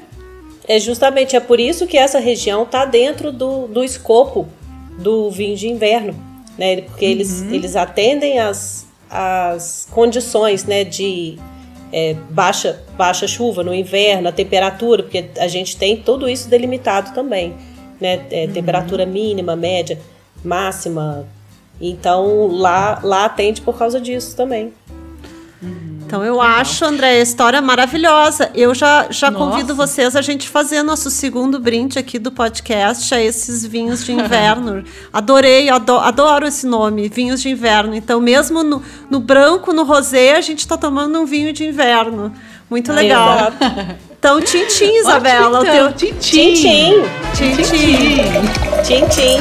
É 0.68 0.78
justamente 0.78 1.34
é 1.34 1.40
por 1.40 1.58
isso 1.58 1.86
que 1.86 1.96
essa 1.96 2.18
região 2.20 2.64
está 2.64 2.84
dentro 2.84 3.32
do, 3.32 3.66
do 3.66 3.82
escopo 3.82 4.46
do 4.98 5.30
vinho 5.30 5.56
de 5.56 5.68
inverno, 5.68 6.14
né? 6.58 6.82
Porque 6.82 7.06
uhum. 7.06 7.10
eles, 7.10 7.42
eles 7.50 7.76
atendem 7.76 8.38
as, 8.38 8.86
as 9.10 9.88
condições 9.90 10.64
né, 10.64 10.84
de 10.84 11.36
é, 11.92 12.14
baixa, 12.30 12.80
baixa 12.96 13.26
chuva 13.26 13.64
no 13.64 13.74
inverno, 13.74 14.28
a 14.28 14.32
temperatura, 14.32 15.02
porque 15.02 15.30
a 15.38 15.48
gente 15.48 15.76
tem 15.76 15.96
tudo 15.96 16.28
isso 16.28 16.48
delimitado 16.48 17.12
também. 17.12 17.54
Né? 18.00 18.24
É, 18.30 18.46
uhum. 18.46 18.52
Temperatura 18.52 19.04
mínima, 19.04 19.56
média, 19.56 19.98
máxima. 20.44 21.26
Então 21.80 22.46
lá, 22.46 23.00
lá 23.02 23.24
atende 23.24 23.60
por 23.60 23.76
causa 23.76 24.00
disso 24.00 24.36
também. 24.36 24.72
Então 26.10 26.24
eu 26.24 26.40
acho, 26.40 26.84
André, 26.84 27.20
a 27.20 27.20
história 27.20 27.62
maravilhosa. 27.62 28.50
Eu 28.52 28.74
já, 28.74 29.06
já 29.10 29.30
convido 29.30 29.76
vocês 29.76 30.16
a 30.16 30.20
gente 30.20 30.48
fazer 30.48 30.82
nosso 30.82 31.08
segundo 31.08 31.60
brinde 31.60 32.00
aqui 32.00 32.18
do 32.18 32.32
podcast 32.32 33.14
a 33.14 33.22
esses 33.22 33.64
vinhos 33.64 34.04
de 34.04 34.10
inverno. 34.18 34.82
Adorei, 35.12 35.68
adoro, 35.68 36.04
adoro, 36.04 36.46
esse 36.48 36.66
nome, 36.66 37.08
vinhos 37.08 37.40
de 37.40 37.50
inverno. 37.50 37.94
Então, 37.94 38.20
mesmo 38.20 38.64
no, 38.64 38.82
no 39.08 39.20
branco, 39.20 39.72
no 39.72 39.84
rosé, 39.84 40.34
a 40.34 40.40
gente 40.40 40.58
está 40.58 40.76
tomando 40.76 41.16
um 41.20 41.24
vinho 41.24 41.52
de 41.52 41.64
inverno. 41.64 42.32
Muito 42.68 42.92
legal. 42.92 43.52
Então, 44.18 44.40
Tintim, 44.40 44.92
Isabela. 44.96 45.60
Ótimo, 45.60 45.72
o 45.72 45.76
então. 45.76 45.92
teu... 45.92 46.10
Tintim. 46.10 46.54
Tintim. 46.54 47.02
Tintim. 47.36 47.62
Tchim, 48.82 49.06
tchim. 49.06 49.38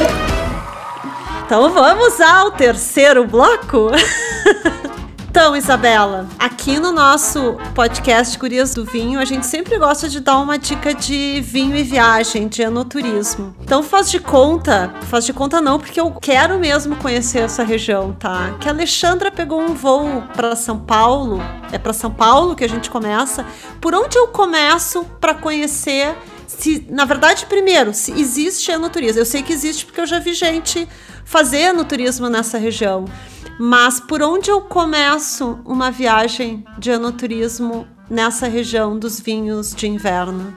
Então 1.44 1.68
vamos 1.70 2.20
ao 2.20 2.52
terceiro 2.52 3.26
bloco. 3.26 3.90
Então, 5.30 5.56
Isabela, 5.56 6.28
aqui 6.40 6.80
no 6.80 6.90
nosso 6.90 7.56
podcast 7.72 8.36
Curias 8.36 8.74
do 8.74 8.84
Vinho, 8.84 9.20
a 9.20 9.24
gente 9.24 9.46
sempre 9.46 9.78
gosta 9.78 10.08
de 10.08 10.18
dar 10.18 10.40
uma 10.40 10.58
dica 10.58 10.92
de 10.92 11.40
vinho 11.40 11.76
e 11.76 11.84
viagem, 11.84 12.48
de 12.48 12.62
enoturismo. 12.62 13.54
Então 13.60 13.80
faz 13.80 14.10
de 14.10 14.18
conta, 14.18 14.92
faz 15.02 15.24
de 15.24 15.32
conta 15.32 15.60
não, 15.60 15.78
porque 15.78 16.00
eu 16.00 16.10
quero 16.10 16.58
mesmo 16.58 16.96
conhecer 16.96 17.38
essa 17.38 17.62
região, 17.62 18.12
tá? 18.12 18.56
Que 18.60 18.66
a 18.68 18.72
Alexandra 18.72 19.30
pegou 19.30 19.60
um 19.60 19.72
voo 19.72 20.24
para 20.34 20.56
São 20.56 20.80
Paulo, 20.80 21.40
é 21.70 21.78
para 21.78 21.92
São 21.92 22.10
Paulo 22.10 22.56
que 22.56 22.64
a 22.64 22.68
gente 22.68 22.90
começa. 22.90 23.46
Por 23.80 23.94
onde 23.94 24.18
eu 24.18 24.26
começo 24.26 25.04
para 25.20 25.32
conhecer 25.32 26.12
se, 26.48 26.84
na 26.90 27.04
verdade, 27.04 27.46
primeiro, 27.46 27.94
se 27.94 28.10
existe 28.20 28.72
enoturismo. 28.72 29.20
Eu 29.20 29.26
sei 29.26 29.44
que 29.44 29.52
existe 29.52 29.86
porque 29.86 30.00
eu 30.00 30.06
já 30.06 30.18
vi 30.18 30.34
gente 30.34 30.88
fazer 31.24 31.58
enoturismo 31.58 32.28
nessa 32.28 32.58
região. 32.58 33.04
Mas 33.62 34.00
por 34.00 34.22
onde 34.22 34.50
eu 34.50 34.62
começo 34.62 35.58
uma 35.66 35.90
viagem 35.90 36.64
de 36.78 36.90
enoturismo 36.92 37.86
nessa 38.08 38.48
região 38.48 38.98
dos 38.98 39.20
vinhos 39.20 39.74
de 39.74 39.86
inverno? 39.86 40.56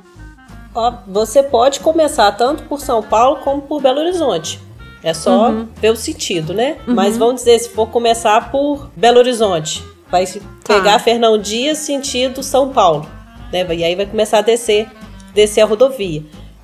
Você 1.05 1.43
pode 1.43 1.81
começar 1.81 2.31
tanto 2.31 2.63
por 2.63 2.79
São 2.79 3.03
Paulo 3.03 3.41
como 3.43 3.61
por 3.63 3.81
Belo 3.81 3.99
Horizonte. 3.99 4.57
É 5.03 5.13
só 5.13 5.49
Uhum. 5.49 5.67
ver 5.81 5.89
o 5.91 5.97
sentido, 5.97 6.53
né? 6.53 6.77
Mas 6.87 7.17
vamos 7.17 7.35
dizer, 7.41 7.59
se 7.59 7.67
for 7.71 7.87
começar 7.87 8.49
por 8.49 8.89
Belo 8.95 9.17
Horizonte, 9.19 9.83
vai 10.09 10.25
Tá. 10.25 10.39
pegar 10.63 10.97
Fernão 10.99 11.37
Dias 11.37 11.79
sentido 11.79 12.41
São 12.41 12.69
Paulo, 12.69 13.05
né? 13.51 13.67
E 13.75 13.83
aí 13.83 13.95
vai 13.95 14.05
começar 14.05 14.37
a 14.37 14.41
descer, 14.41 14.89
descer 15.33 15.59
a 15.59 15.65
rodovia. 15.65 16.23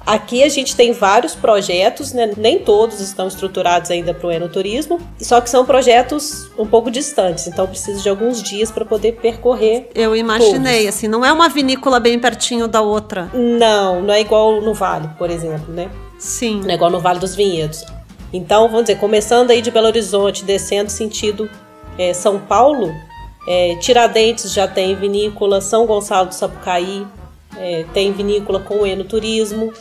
Aqui 0.10 0.44
a 0.44 0.50
gente 0.50 0.76
tem 0.76 0.92
vários 0.92 1.36
projetos, 1.36 2.14
né? 2.14 2.32
nem 2.36 2.58
todos 2.58 3.00
estão 3.00 3.28
estruturados 3.28 3.92
ainda 3.92 4.12
para 4.12 4.26
o 4.26 4.32
enoturismo, 4.32 5.00
só 5.20 5.40
que 5.40 5.48
são 5.48 5.64
projetos 5.64 6.50
um 6.58 6.66
pouco 6.66 6.90
distantes, 6.90 7.46
então 7.46 7.68
precisa 7.68 8.02
de 8.02 8.10
alguns 8.10 8.42
dias 8.42 8.72
para 8.72 8.84
poder 8.84 9.18
percorrer. 9.22 9.88
Eu 9.94 10.16
imaginei, 10.16 10.88
assim, 10.88 11.08
não 11.08 11.24
é 11.24 11.32
uma 11.32 11.48
vinícola 11.48 12.00
bem 12.00 12.18
pertinho 12.18 12.68
da 12.68 12.82
outra. 12.82 13.30
Não, 13.36 14.02
não 14.02 14.12
é 14.12 14.20
igual 14.20 14.60
no 14.60 14.74
Vale, 14.74 15.12
por 15.16 15.30
exemplo, 15.30 15.72
né? 15.72 15.92
Sim. 16.18 16.62
Não 16.62 16.72
é 16.72 16.74
igual 16.74 16.90
no 16.90 17.00
Vale 17.00 17.20
dos 17.20 17.36
Vinhedos. 17.36 17.86
Então, 18.34 18.68
vamos 18.68 18.86
dizer, 18.86 18.98
começando 18.98 19.52
aí 19.52 19.62
de 19.62 19.70
Belo 19.70 19.86
Horizonte, 19.86 20.44
descendo 20.44 20.90
sentido 20.90 21.48
é, 22.00 22.16
São 22.16 22.40
Paulo, 22.40 22.92
é, 23.48 23.76
Tiradentes 23.76 24.52
já 24.52 24.68
tem 24.68 24.96
vinícola, 24.96 25.62
São 25.62 25.86
Gonçalo 25.86 26.30
do 26.30 26.34
Sapucaí 26.34 27.06
é, 27.58 27.86
tem 27.94 28.12
vinícola 28.12 28.60
com 28.60 28.86
enoturismo 28.86 29.74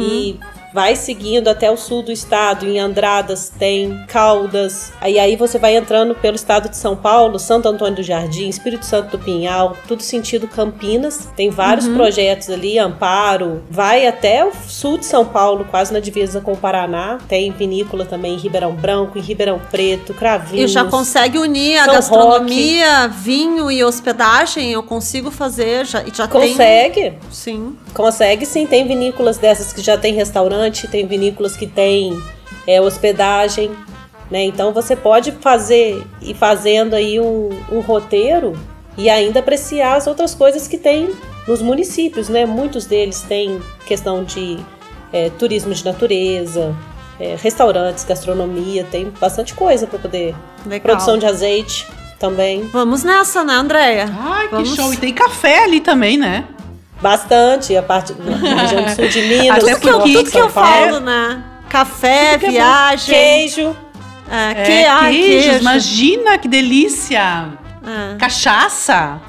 e 0.00 0.38
vai 0.72 0.94
seguindo 0.96 1.48
até 1.48 1.70
o 1.70 1.76
sul 1.76 2.02
do 2.02 2.12
estado, 2.12 2.66
em 2.66 2.78
Andradas 2.78 3.52
tem 3.58 4.04
Caldas, 4.06 4.92
aí 5.00 5.18
aí 5.18 5.36
você 5.36 5.58
vai 5.58 5.76
entrando 5.76 6.14
pelo 6.14 6.36
estado 6.36 6.68
de 6.68 6.76
São 6.76 6.96
Paulo, 6.96 7.38
Santo 7.38 7.68
Antônio 7.68 7.96
do 7.96 8.02
Jardim, 8.02 8.48
Espírito 8.48 8.84
Santo 8.84 9.16
do 9.16 9.18
Pinhal, 9.18 9.76
tudo 9.88 10.02
sentido 10.02 10.46
Campinas, 10.46 11.28
tem 11.36 11.50
vários 11.50 11.88
projetos 11.88 12.50
ali, 12.50 12.78
Amparo, 12.78 13.62
vai 13.70 14.06
até 14.06 14.44
o 14.44 14.52
sul 14.68 14.98
de 14.98 15.06
São 15.06 15.24
Paulo, 15.24 15.66
quase 15.70 15.92
na 15.92 16.00
divisa 16.00 16.40
com 16.40 16.52
o 16.52 16.56
Paraná, 16.56 17.18
tem 17.28 17.50
vinícola 17.52 18.04
também 18.04 18.34
em 18.34 18.38
Ribeirão 18.38 18.72
Branco, 18.72 19.18
em 19.18 19.22
Ribeirão 19.22 19.60
Preto, 19.70 20.12
E 20.12 20.14
Cravinhos. 20.14 20.70
já 20.70 20.84
consegue 20.84 21.38
unir 21.38 21.78
a 21.78 21.84
São 21.84 21.94
gastronomia, 21.94 23.08
vinho 23.08 23.70
e 23.70 23.82
hospedagem? 23.82 24.70
Eu 24.70 24.82
consigo 24.82 25.30
fazer, 25.30 25.84
já, 25.84 26.02
e 26.02 26.12
já 26.14 26.26
tem... 26.26 26.50
Consegue? 26.50 27.14
Sim. 27.30 27.76
Consegue 27.92 28.46
sim, 28.46 28.66
tem 28.66 28.86
vinícolas 28.86 29.38
dessas 29.38 29.72
que 29.72 29.80
já 29.80 29.98
tem 29.98 30.14
restaurante, 30.14 30.59
tem 30.88 31.06
vinícolas 31.06 31.56
que 31.56 31.66
tem 31.66 32.20
é, 32.66 32.80
hospedagem, 32.80 33.70
né? 34.30 34.42
Então 34.44 34.72
você 34.72 34.94
pode 34.94 35.32
fazer 35.32 36.04
e 36.20 36.34
fazendo 36.34 36.94
aí 36.94 37.18
um, 37.20 37.48
um 37.70 37.80
roteiro 37.80 38.58
e 38.96 39.08
ainda 39.08 39.40
apreciar 39.40 39.96
as 39.96 40.06
outras 40.06 40.34
coisas 40.34 40.66
que 40.68 40.76
tem 40.76 41.10
nos 41.46 41.62
municípios, 41.62 42.28
né? 42.28 42.44
Muitos 42.44 42.86
deles 42.86 43.22
têm 43.22 43.60
questão 43.86 44.24
de 44.24 44.58
é, 45.12 45.30
turismo 45.30 45.72
de 45.72 45.84
natureza, 45.84 46.74
é, 47.18 47.36
restaurantes, 47.40 48.04
gastronomia, 48.04 48.84
tem 48.90 49.10
bastante 49.20 49.54
coisa 49.54 49.86
para 49.86 49.98
poder. 49.98 50.34
Legal. 50.66 50.80
Produção 50.80 51.18
de 51.18 51.26
azeite 51.26 51.86
também, 52.18 52.64
Vamos 52.64 53.02
nessa, 53.02 53.42
né, 53.42 53.54
Andréia? 53.54 54.10
Ai, 54.18 54.48
que 54.48 54.54
Vamos- 54.54 54.74
show. 54.76 54.92
E 54.92 54.96
tem 54.98 55.12
café 55.14 55.64
ali 55.64 55.80
também, 55.80 56.18
né? 56.18 56.44
Bastante 57.00 57.76
a 57.76 57.82
parte 57.82 58.12
na 58.14 58.62
região 58.62 58.82
do 58.84 58.90
sul 58.94 59.08
de 59.08 59.22
Minas, 59.28 59.62
Até 59.64 59.74
Tudo 59.74 59.80
que 59.80 59.88
eu, 59.88 60.00
tudo 60.00 60.30
que 60.30 60.38
eu 60.38 60.48
falo, 60.50 61.00
né? 61.00 61.42
Café, 61.68 62.32
Tudo 62.32 62.40
que 62.40 62.46
é 62.46 62.50
viagem. 62.50 63.14
queijo. 63.14 63.76
É, 64.30 64.50
É, 64.50 64.64
que, 64.64 64.72
ai, 64.86 65.12
queijos, 65.12 65.44
queijo. 65.44 65.60
imagina 65.60 66.38
que 66.38 66.48
delícia. 66.48 67.48
É. 67.84 68.16
Cachaça. 68.18 69.20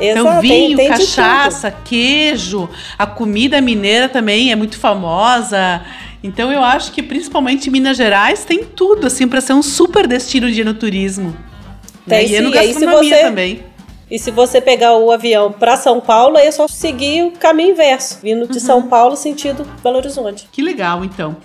Então, 0.00 0.26
Exato, 0.26 0.40
tem- 0.42 0.50
vinho, 0.66 0.76
tem 0.76 0.92
de 0.92 0.98
cachaça, 0.98 1.70
queijo. 1.84 2.68
A 2.96 3.04
comida 3.06 3.60
mineira 3.60 4.08
também 4.08 4.52
é 4.52 4.56
muito 4.56 4.78
famosa. 4.78 5.82
Então, 6.22 6.52
eu 6.52 6.62
acho 6.62 6.92
que 6.92 7.02
principalmente 7.02 7.68
em 7.68 7.72
Minas 7.72 7.96
Gerais 7.96 8.44
tem 8.44 8.62
tudo, 8.64 9.06
assim, 9.08 9.26
para 9.26 9.40
ser 9.40 9.54
um 9.54 9.62
super 9.62 10.06
destino 10.06 10.50
de 10.52 10.60
enoturismo. 10.60 11.36
Tem 12.06 12.26
né? 12.28 12.32
E 12.32 12.36
enogastronomia 12.36 13.16
você- 13.16 13.22
também. 13.22 13.64
E 14.10 14.18
se 14.18 14.30
você 14.30 14.60
pegar 14.60 14.96
o 14.96 15.10
avião 15.10 15.52
para 15.52 15.76
São 15.76 16.00
Paulo, 16.00 16.36
aí 16.36 16.46
é 16.46 16.50
só 16.50 16.66
seguir 16.66 17.24
o 17.24 17.30
caminho 17.32 17.72
inverso, 17.72 18.18
vindo 18.22 18.46
de 18.46 18.58
São 18.58 18.88
Paulo 18.88 19.16
sentido 19.16 19.66
Belo 19.82 19.96
Horizonte. 19.96 20.48
Que 20.50 20.62
legal, 20.62 21.04
então. 21.04 21.36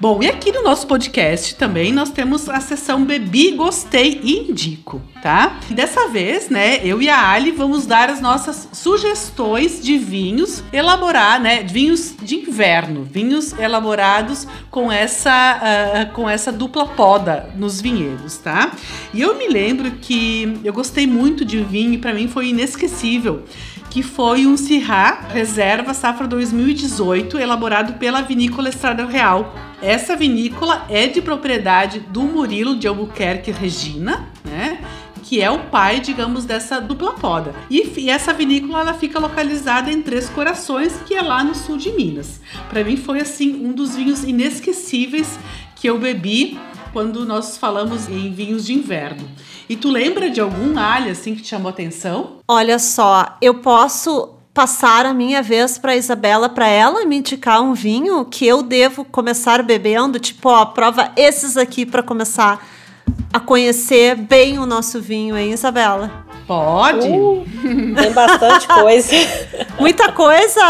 Bom, 0.00 0.22
e 0.22 0.28
aqui 0.28 0.50
no 0.50 0.62
nosso 0.62 0.86
podcast 0.86 1.56
também 1.56 1.92
nós 1.92 2.08
temos 2.08 2.48
a 2.48 2.58
seção 2.58 3.04
Bebi, 3.04 3.50
Gostei 3.50 4.18
e 4.24 4.48
Indico, 4.48 5.02
tá? 5.22 5.60
E 5.70 5.74
dessa 5.74 6.08
vez, 6.08 6.48
né, 6.48 6.80
eu 6.82 7.02
e 7.02 7.10
a 7.10 7.30
Ali 7.30 7.50
vamos 7.50 7.84
dar 7.84 8.08
as 8.08 8.18
nossas 8.18 8.66
sugestões 8.72 9.84
de 9.84 9.98
vinhos 9.98 10.64
elaborar, 10.72 11.38
né, 11.38 11.64
vinhos 11.64 12.14
de 12.22 12.36
inverno, 12.36 13.04
vinhos 13.04 13.52
elaborados 13.58 14.46
com 14.70 14.90
essa, 14.90 15.32
ah, 15.32 16.06
com 16.14 16.26
essa 16.26 16.50
dupla 16.50 16.86
poda 16.86 17.50
nos 17.54 17.78
vinhedos, 17.78 18.38
tá? 18.38 18.72
E 19.12 19.20
eu 19.20 19.36
me 19.36 19.48
lembro 19.48 19.90
que 20.00 20.58
eu 20.64 20.72
gostei 20.72 21.06
muito 21.06 21.44
de 21.44 21.62
vinho 21.62 21.92
e 21.92 21.98
para 21.98 22.14
mim 22.14 22.26
foi 22.26 22.48
inesquecível 22.48 23.44
que 23.90 24.04
foi 24.04 24.46
um 24.46 24.56
Syrah 24.56 25.26
Reserva 25.32 25.92
Safra 25.92 26.26
2018, 26.28 27.36
elaborado 27.36 27.94
pela 27.94 28.22
Vinícola 28.22 28.68
Estrada 28.68 29.04
Real. 29.04 29.52
Essa 29.82 30.14
vinícola 30.14 30.86
é 30.88 31.08
de 31.08 31.20
propriedade 31.20 31.98
do 31.98 32.22
Murilo 32.22 32.76
de 32.76 32.86
Albuquerque 32.86 33.50
Regina, 33.50 34.28
né? 34.44 34.80
Que 35.24 35.40
é 35.40 35.50
o 35.50 35.58
pai, 35.58 36.00
digamos, 36.00 36.44
dessa 36.44 36.80
dupla 36.80 37.14
poda. 37.14 37.52
E, 37.68 38.00
e 38.00 38.10
essa 38.10 38.32
vinícola 38.32 38.80
ela 38.80 38.94
fica 38.94 39.18
localizada 39.18 39.90
em 39.90 40.00
Três 40.00 40.28
Corações, 40.28 41.00
que 41.04 41.14
é 41.14 41.20
lá 41.20 41.42
no 41.42 41.54
sul 41.54 41.76
de 41.76 41.90
Minas. 41.90 42.40
Para 42.68 42.84
mim 42.84 42.96
foi 42.96 43.20
assim 43.20 43.66
um 43.66 43.72
dos 43.72 43.96
vinhos 43.96 44.22
inesquecíveis 44.22 45.38
que 45.74 45.88
eu 45.88 45.98
bebi 45.98 46.58
quando 46.92 47.24
nós 47.24 47.56
falamos 47.56 48.08
em 48.08 48.32
vinhos 48.32 48.64
de 48.66 48.74
inverno. 48.74 49.28
E 49.68 49.76
tu 49.76 49.88
lembra 49.88 50.30
de 50.30 50.40
algum 50.40 50.78
alho 50.78 51.12
assim 51.12 51.34
que 51.34 51.42
te 51.42 51.48
chamou 51.48 51.70
atenção? 51.70 52.38
Olha 52.48 52.78
só, 52.78 53.36
eu 53.40 53.54
posso 53.54 54.34
passar 54.52 55.06
a 55.06 55.14
minha 55.14 55.42
vez 55.42 55.78
para 55.78 55.96
Isabela, 55.96 56.48
para 56.48 56.66
ela 56.66 57.04
me 57.04 57.18
indicar 57.18 57.62
um 57.62 57.72
vinho 57.72 58.24
que 58.24 58.46
eu 58.46 58.62
devo 58.62 59.04
começar 59.04 59.62
bebendo, 59.62 60.18
tipo, 60.18 60.48
ó, 60.48 60.66
prova 60.66 61.12
esses 61.16 61.56
aqui 61.56 61.86
para 61.86 62.02
começar 62.02 62.66
a 63.32 63.38
conhecer 63.38 64.16
bem 64.16 64.58
o 64.58 64.66
nosso 64.66 65.00
vinho, 65.00 65.36
hein, 65.36 65.52
Isabela? 65.52 66.29
Pode. 66.50 67.06
Uh, 67.06 67.44
tem 67.94 68.10
bastante 68.12 68.66
coisa. 68.66 69.14
Muita 69.78 70.10
coisa. 70.10 70.60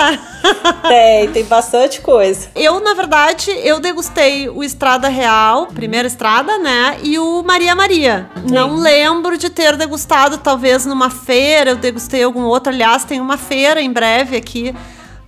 tem, 0.87 1.29
tem 1.31 1.45
bastante 1.47 2.03
coisa. 2.03 2.49
Eu, 2.55 2.81
na 2.81 2.93
verdade, 2.93 3.51
eu 3.64 3.81
degustei 3.81 4.47
o 4.51 4.62
Estrada 4.62 5.09
Real, 5.09 5.69
primeira 5.69 6.07
estrada, 6.07 6.59
né? 6.59 6.99
E 7.03 7.19
o 7.19 7.43
Maria 7.43 7.75
Maria. 7.75 8.29
Não 8.45 8.75
lembro 8.75 9.38
de 9.38 9.49
ter 9.49 9.75
degustado, 9.79 10.37
talvez 10.37 10.85
numa 10.85 11.09
feira, 11.09 11.71
eu 11.71 11.77
degustei 11.77 12.25
algum 12.25 12.43
outro. 12.43 12.71
Aliás, 12.71 13.05
tem 13.05 13.19
uma 13.19 13.38
feira 13.38 13.81
em 13.81 13.90
breve 13.90 14.37
aqui 14.37 14.75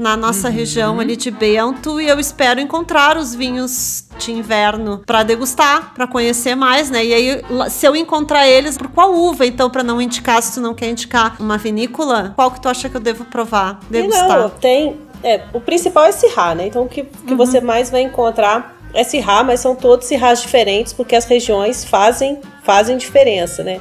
na 0.02 0.16
nossa 0.16 0.48
região 0.48 0.98
ali 0.98 1.16
de 1.16 1.30
Bento 1.30 2.00
e 2.00 2.08
eu 2.08 2.18
espero 2.18 2.60
encontrar 2.60 3.16
os 3.16 3.34
vinhos 3.34 4.04
de 4.18 4.32
inverno 4.32 5.00
para 5.06 5.22
degustar, 5.22 5.94
para 5.94 6.08
conhecer 6.08 6.56
mais, 6.56 6.90
né? 6.90 7.04
E 7.04 7.14
aí, 7.14 7.42
se 7.70 7.86
eu 7.86 7.94
encontrar 7.94 8.48
eles, 8.48 8.76
por 8.76 8.88
qual 8.88 9.14
uva, 9.14 9.46
então, 9.46 9.70
para 9.70 9.84
não 9.84 10.02
indicar, 10.02 10.42
se 10.42 10.54
tu 10.54 10.60
não 10.60 10.74
quer 10.74 10.90
indicar 10.90 11.36
uma 11.40 11.56
vinícola, 11.56 12.32
qual 12.34 12.50
que 12.50 12.60
tu 12.60 12.68
acha 12.68 12.88
que 12.88 12.96
eu 12.96 13.00
devo 13.00 13.24
provar, 13.24 13.78
degustar? 13.88 14.40
não, 14.40 14.50
tem. 14.50 15.00
É, 15.22 15.42
o 15.52 15.60
principal 15.60 16.04
é 16.04 16.10
Sirá, 16.10 16.52
né? 16.52 16.66
Então 16.66 16.82
o 16.82 16.88
que, 16.88 17.04
que 17.04 17.34
você 17.34 17.60
mais 17.60 17.88
vai 17.88 18.02
encontrar 18.02 18.76
é 18.92 19.04
Sirá, 19.04 19.44
mas 19.44 19.60
são 19.60 19.76
todos 19.76 20.08
Sirás 20.08 20.42
diferentes, 20.42 20.92
porque 20.92 21.14
as 21.14 21.26
regiões 21.26 21.84
fazem, 21.84 22.40
fazem 22.64 22.96
diferença, 22.96 23.62
né? 23.62 23.80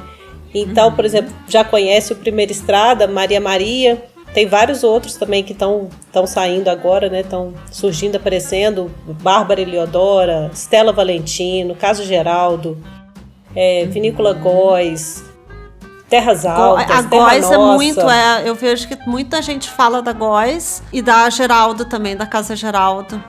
Então, 0.54 0.92
por 0.92 1.04
exemplo, 1.04 1.34
já 1.48 1.64
conhece 1.64 2.12
o 2.12 2.16
Primeira 2.16 2.52
Estrada, 2.52 3.08
Maria 3.08 3.40
Maria, 3.40 4.04
Tem 4.34 4.46
vários 4.46 4.82
outros 4.82 5.16
também 5.16 5.42
que 5.42 5.52
estão 5.52 5.90
saindo 6.26 6.68
agora, 6.68 7.08
né? 7.10 7.20
Estão 7.20 7.52
surgindo, 7.70 8.16
aparecendo. 8.16 8.90
Bárbara 9.20 9.60
Eliodora, 9.60 10.50
Stella 10.54 10.92
Valentino, 10.92 11.74
Caso 11.74 12.02
Geraldo, 12.04 12.78
é, 13.54 13.84
Vinícola 13.86 14.32
Góes, 14.32 15.22
Terras 16.08 16.44
Altas, 16.44 16.90
A 16.90 17.02
Góis 17.02 17.50
é 17.50 17.58
muito, 17.58 18.00
é, 18.00 18.42
eu 18.46 18.54
vejo 18.54 18.86
que 18.88 18.98
muita 19.06 19.40
gente 19.40 19.70
fala 19.70 20.02
da 20.02 20.12
Góis 20.12 20.82
e 20.92 21.00
da 21.00 21.28
Geraldo 21.30 21.84
também, 21.84 22.16
da 22.16 22.26
Casa 22.26 22.56
Geraldo. 22.56 23.22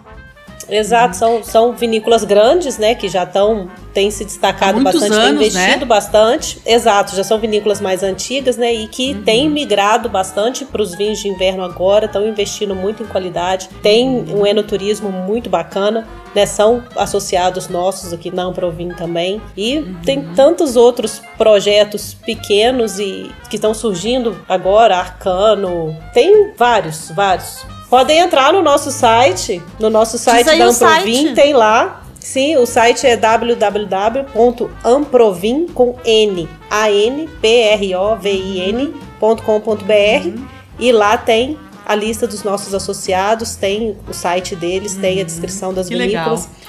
Exato, 0.70 1.16
são, 1.16 1.44
são 1.44 1.74
vinícolas 1.74 2.24
grandes, 2.24 2.78
né? 2.78 2.96
Que 2.96 3.08
já 3.08 3.24
estão 3.24 3.70
têm 3.94 4.10
se 4.10 4.26
destacado 4.26 4.82
bastante, 4.82 5.10
têm 5.10 5.20
anos, 5.20 5.42
investido 5.48 5.80
né? 5.80 5.86
bastante. 5.86 6.60
Exato, 6.66 7.16
já 7.16 7.24
são 7.24 7.38
vinícolas 7.40 7.80
mais 7.80 8.02
antigas, 8.04 8.58
né? 8.58 8.74
E 8.74 8.88
que 8.88 9.14
têm 9.14 9.50
migrado 9.50 10.10
bastante 10.10 10.66
para 10.66 10.82
os 10.82 10.96
vinhos 10.96 11.20
de 11.20 11.28
inverno 11.28 11.64
agora, 11.64 12.06
estão 12.06 12.28
investindo 12.28 12.76
muito 12.76 13.04
em 13.04 13.06
qualidade. 13.06 13.70
Tem 13.82 14.08
um 14.34 14.46
enoturismo 14.46 15.12
muito 15.12 15.50
bacana, 15.50 16.08
né? 16.34 16.46
São 16.46 16.84
associados 16.96 17.68
nossos 17.68 18.12
aqui 18.12 18.32
na 18.32 18.44
Amprovin 18.44 18.90
também. 18.90 19.42
E 19.56 19.86
tem 20.04 20.24
tantos 20.36 20.76
outros 20.76 21.22
projetos 21.38 22.14
pequenos 22.14 23.00
e 23.00 23.32
que 23.50 23.56
estão 23.56 23.74
surgindo 23.74 24.36
agora, 24.50 24.98
Arcano. 24.98 25.96
Tem 26.14 26.54
vários, 26.58 27.12
vários. 27.12 27.66
Podem 27.94 28.18
entrar 28.18 28.52
no 28.52 28.64
nosso 28.64 28.90
site, 28.90 29.62
no 29.80 29.88
nosso 29.88 30.18
site 30.18 30.46
da 30.46 30.66
Amprovin, 30.66 31.26
site. 31.26 31.36
tem 31.36 31.54
lá. 31.54 32.02
Sim, 32.20 32.58
o 32.58 32.66
site 32.66 33.06
é 33.06 33.16
www.amprovin 33.16 35.68
com 35.68 35.96
N, 36.04 36.50
A 36.72 36.90
N 36.90 37.30
P 37.40 37.48
R 37.48 37.96
O 37.96 38.16
V 38.16 38.32
I 38.32 38.62
N.com.br 38.72 40.40
e 40.80 40.92
lá 40.92 41.18
tem 41.18 41.56
a 41.86 41.94
lista 41.94 42.26
dos 42.26 42.42
nossos 42.42 42.74
associados, 42.74 43.56
tem 43.56 43.96
o 44.10 44.14
site 44.14 44.56
deles, 44.56 44.96
tem 44.96 45.22
a 45.22 45.24
descrição 45.24 45.72
das 45.72 45.88
Que 45.88 45.96
vinícolas. 45.96 46.48
legal. 46.48 46.64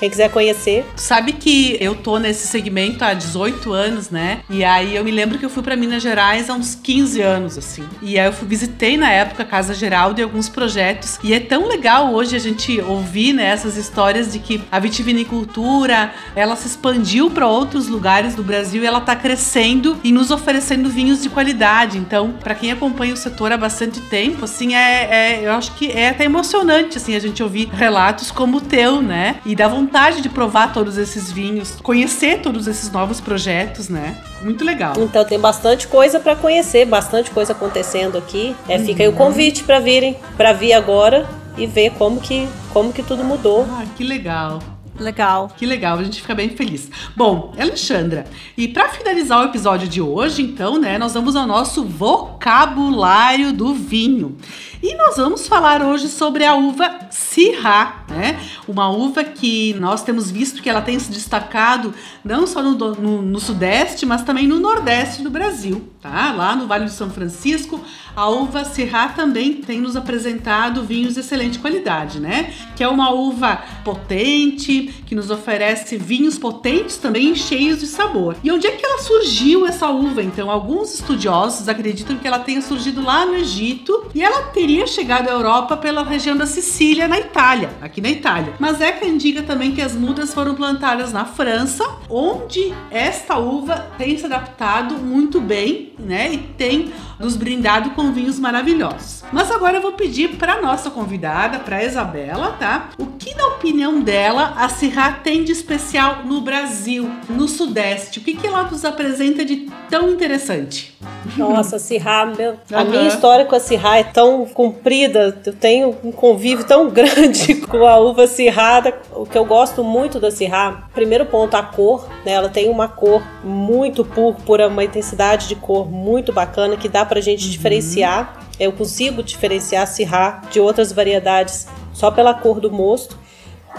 Quem 0.00 0.08
quiser 0.08 0.30
conhecer, 0.30 0.84
Sabe 0.96 1.34
que 1.34 1.76
eu 1.78 1.94
tô 1.94 2.18
nesse 2.18 2.46
segmento 2.46 3.04
há 3.04 3.12
18 3.12 3.70
anos, 3.72 4.08
né? 4.08 4.40
E 4.48 4.64
aí 4.64 4.96
eu 4.96 5.04
me 5.04 5.10
lembro 5.10 5.38
que 5.38 5.44
eu 5.44 5.50
fui 5.50 5.62
pra 5.62 5.76
Minas 5.76 6.02
Gerais 6.02 6.48
há 6.48 6.54
uns 6.54 6.74
15 6.74 7.20
anos, 7.20 7.58
assim. 7.58 7.84
E 8.00 8.18
aí 8.18 8.26
eu 8.26 8.32
fui, 8.32 8.48
visitei 8.48 8.96
na 8.96 9.10
época 9.10 9.42
a 9.42 9.46
Casa 9.46 9.74
Geraldo 9.74 10.18
e 10.18 10.24
alguns 10.24 10.48
projetos. 10.48 11.18
E 11.22 11.34
é 11.34 11.40
tão 11.40 11.68
legal 11.68 12.14
hoje 12.14 12.34
a 12.34 12.38
gente 12.38 12.80
ouvir 12.80 13.34
né, 13.34 13.44
essas 13.44 13.76
histórias 13.76 14.32
de 14.32 14.38
que 14.38 14.62
a 14.72 14.78
vitivinicultura 14.78 16.12
ela 16.34 16.56
se 16.56 16.66
expandiu 16.66 17.30
para 17.30 17.46
outros 17.46 17.86
lugares 17.86 18.34
do 18.34 18.42
Brasil 18.42 18.82
e 18.82 18.86
ela 18.86 19.00
tá 19.02 19.14
crescendo 19.14 19.98
e 20.02 20.12
nos 20.12 20.30
oferecendo 20.30 20.88
vinhos 20.88 21.22
de 21.22 21.28
qualidade. 21.28 21.98
Então, 21.98 22.32
para 22.42 22.54
quem 22.54 22.72
acompanha 22.72 23.12
o 23.12 23.18
setor 23.18 23.52
há 23.52 23.56
bastante 23.58 24.00
tempo, 24.02 24.46
assim, 24.46 24.74
é, 24.74 25.08
é- 25.10 25.46
eu 25.46 25.52
acho 25.52 25.72
que 25.72 25.90
é 25.90 26.08
até 26.08 26.24
emocionante 26.24 26.96
assim 26.96 27.14
a 27.14 27.20
gente 27.20 27.42
ouvir 27.42 27.68
relatos 27.72 28.30
como 28.30 28.56
o 28.56 28.60
teu, 28.62 29.02
né? 29.02 29.36
E 29.44 29.54
dá 29.54 29.68
vontade 29.68 29.89
de 30.22 30.28
provar 30.28 30.72
todos 30.72 30.96
esses 30.96 31.30
vinhos, 31.30 31.76
conhecer 31.82 32.40
todos 32.40 32.66
esses 32.66 32.90
novos 32.90 33.20
projetos, 33.20 33.88
né? 33.88 34.16
Muito 34.42 34.64
legal. 34.64 34.94
então 34.96 35.24
tem 35.24 35.38
bastante 35.38 35.86
coisa 35.86 36.18
para 36.18 36.34
conhecer, 36.36 36.86
bastante 36.86 37.30
coisa 37.30 37.52
acontecendo 37.52 38.16
aqui. 38.16 38.54
É, 38.68 38.78
fica 38.78 39.02
aí 39.02 39.08
o 39.08 39.12
convite 39.12 39.64
para 39.64 39.80
virem, 39.80 40.16
para 40.36 40.52
vir 40.52 40.72
agora 40.72 41.28
e 41.58 41.66
ver 41.66 41.90
como 41.92 42.20
que 42.20 42.48
como 42.72 42.92
que 42.92 43.02
tudo 43.02 43.24
mudou. 43.24 43.66
Ah, 43.70 43.84
que 43.96 44.04
legal. 44.04 44.60
Legal. 45.00 45.50
Que 45.56 45.64
legal, 45.64 45.98
a 45.98 46.04
gente 46.04 46.20
fica 46.20 46.34
bem 46.34 46.50
feliz. 46.50 46.90
Bom, 47.16 47.54
Alexandra, 47.58 48.26
e 48.54 48.68
para 48.68 48.90
finalizar 48.90 49.40
o 49.40 49.44
episódio 49.46 49.88
de 49.88 50.00
hoje, 50.00 50.42
então, 50.42 50.78
né, 50.78 50.98
nós 50.98 51.14
vamos 51.14 51.34
ao 51.34 51.46
nosso 51.46 51.84
vocabulário 51.84 53.50
do 53.50 53.72
vinho. 53.72 54.36
E 54.82 54.94
nós 54.96 55.16
vamos 55.16 55.46
falar 55.46 55.82
hoje 55.82 56.08
sobre 56.08 56.42
a 56.42 56.54
uva 56.54 57.00
Syrah, 57.10 58.02
né? 58.08 58.40
Uma 58.66 58.88
uva 58.88 59.22
que 59.22 59.74
nós 59.74 60.02
temos 60.02 60.30
visto 60.30 60.62
que 60.62 60.70
ela 60.70 60.80
tem 60.80 60.98
se 60.98 61.10
destacado 61.10 61.92
não 62.24 62.46
só 62.46 62.62
no, 62.62 62.72
no- 62.94 63.20
no 63.20 63.38
sudeste, 63.40 64.06
mas 64.06 64.22
também 64.22 64.46
no 64.46 64.58
nordeste 64.58 65.20
do 65.22 65.28
Brasil, 65.28 65.86
tá? 66.00 66.32
Lá 66.32 66.56
no 66.56 66.66
Vale 66.66 66.86
do 66.86 66.90
São 66.90 67.10
Francisco, 67.10 67.78
a 68.16 68.26
uva 68.30 68.64
Syrah 68.64 69.10
também 69.10 69.52
tem 69.54 69.82
nos 69.82 69.96
apresentado 69.96 70.82
vinhos 70.82 71.12
de 71.12 71.20
excelente 71.20 71.58
qualidade, 71.58 72.18
né? 72.18 72.50
Que 72.74 72.82
é 72.82 72.88
uma 72.88 73.10
uva 73.12 73.62
potente, 73.84 75.02
que 75.04 75.14
nos 75.14 75.30
oferece 75.30 75.98
vinhos 75.98 76.38
potentes 76.38 76.96
também 76.96 77.34
cheios 77.34 77.80
de 77.80 77.86
sabor. 77.86 78.34
E 78.42 78.50
onde 78.50 78.66
é 78.66 78.70
que 78.70 78.84
ela 78.86 79.02
surgiu 79.02 79.66
essa 79.66 79.88
uva? 79.90 80.22
Então, 80.22 80.50
alguns 80.50 80.94
estudiosos 80.94 81.68
acreditam 81.68 82.16
que 82.16 82.26
ela 82.26 82.38
tenha 82.38 82.62
surgido 82.62 83.02
lá 83.02 83.26
no 83.26 83.34
Egito 83.34 84.06
e 84.14 84.22
ela 84.22 84.44
teria 84.44 84.69
chegado 84.86 85.28
à 85.28 85.32
Europa 85.32 85.76
pela 85.76 86.04
região 86.04 86.36
da 86.36 86.46
Sicília, 86.46 87.08
na 87.08 87.18
Itália, 87.18 87.70
aqui 87.80 88.00
na 88.00 88.08
Itália. 88.08 88.54
Mas 88.58 88.80
é 88.80 88.92
que 88.92 89.06
indica 89.06 89.42
também 89.42 89.72
que 89.72 89.82
as 89.82 89.94
mudas 89.94 90.32
foram 90.32 90.54
plantadas 90.54 91.12
na 91.12 91.24
França, 91.24 91.84
onde 92.08 92.72
esta 92.90 93.36
uva 93.38 93.86
tem 93.98 94.16
se 94.16 94.26
adaptado 94.26 94.96
muito 94.96 95.40
bem, 95.40 95.92
né? 95.98 96.32
E 96.32 96.38
tem 96.38 96.92
nos 97.20 97.36
brindado 97.36 97.90
com 97.90 98.10
vinhos 98.12 98.38
maravilhosos. 98.38 99.22
Mas 99.30 99.50
agora 99.50 99.76
eu 99.76 99.82
vou 99.82 99.92
pedir 99.92 100.36
para 100.36 100.62
nossa 100.62 100.90
convidada, 100.90 101.58
para 101.58 101.84
Isabela, 101.84 102.56
tá? 102.58 102.88
O 102.98 103.06
que 103.06 103.34
na 103.34 103.46
opinião 103.48 104.00
dela 104.00 104.54
a 104.56 104.68
Syrah 104.70 105.12
tem 105.22 105.44
de 105.44 105.52
especial 105.52 106.24
no 106.24 106.40
Brasil, 106.40 107.10
no 107.28 107.46
Sudeste? 107.46 108.18
O 108.18 108.22
que 108.22 108.34
que 108.34 108.46
ela 108.46 108.62
nos 108.62 108.84
apresenta 108.84 109.44
de 109.44 109.68
tão 109.90 110.08
interessante? 110.08 110.98
Nossa, 111.36 111.78
Sirra, 111.78 112.26
meu, 112.26 112.56
a 112.72 112.84
minha 112.84 113.06
história 113.06 113.44
com 113.44 113.54
a 113.54 113.60
Sirra 113.60 113.98
é 113.98 114.04
tão 114.04 114.46
comprida, 114.46 115.38
eu 115.44 115.52
tenho 115.52 115.94
um 116.02 116.10
convívio 116.10 116.64
tão 116.64 116.88
grande 116.90 117.56
com 117.56 117.86
a 117.86 117.98
uva 117.98 118.26
Sirra. 118.26 118.94
O 119.12 119.26
que 119.26 119.36
eu 119.36 119.44
gosto 119.44 119.84
muito 119.84 120.18
da 120.18 120.30
Sirra, 120.30 120.88
primeiro 120.94 121.26
ponto, 121.26 121.54
a 121.56 121.62
cor, 121.62 122.08
né? 122.24 122.32
Ela 122.32 122.48
tem 122.48 122.70
uma 122.70 122.88
cor 122.88 123.22
muito 123.44 124.04
púrpura, 124.04 124.68
uma 124.68 124.82
intensidade 124.82 125.48
de 125.48 125.54
cor 125.54 125.90
muito 125.90 126.32
bacana 126.32 126.76
que 126.76 126.88
dá 126.88 127.04
pra 127.10 127.20
gente 127.20 127.50
diferenciar. 127.50 128.46
Eu 128.58 128.70
consigo 128.70 129.20
diferenciar 129.20 129.82
a 129.82 129.86
Sirra 129.86 130.42
de 130.52 130.60
outras 130.60 130.92
variedades 130.92 131.66
só 131.92 132.08
pela 132.08 132.32
cor 132.32 132.60
do 132.60 132.70
mosto. 132.70 133.18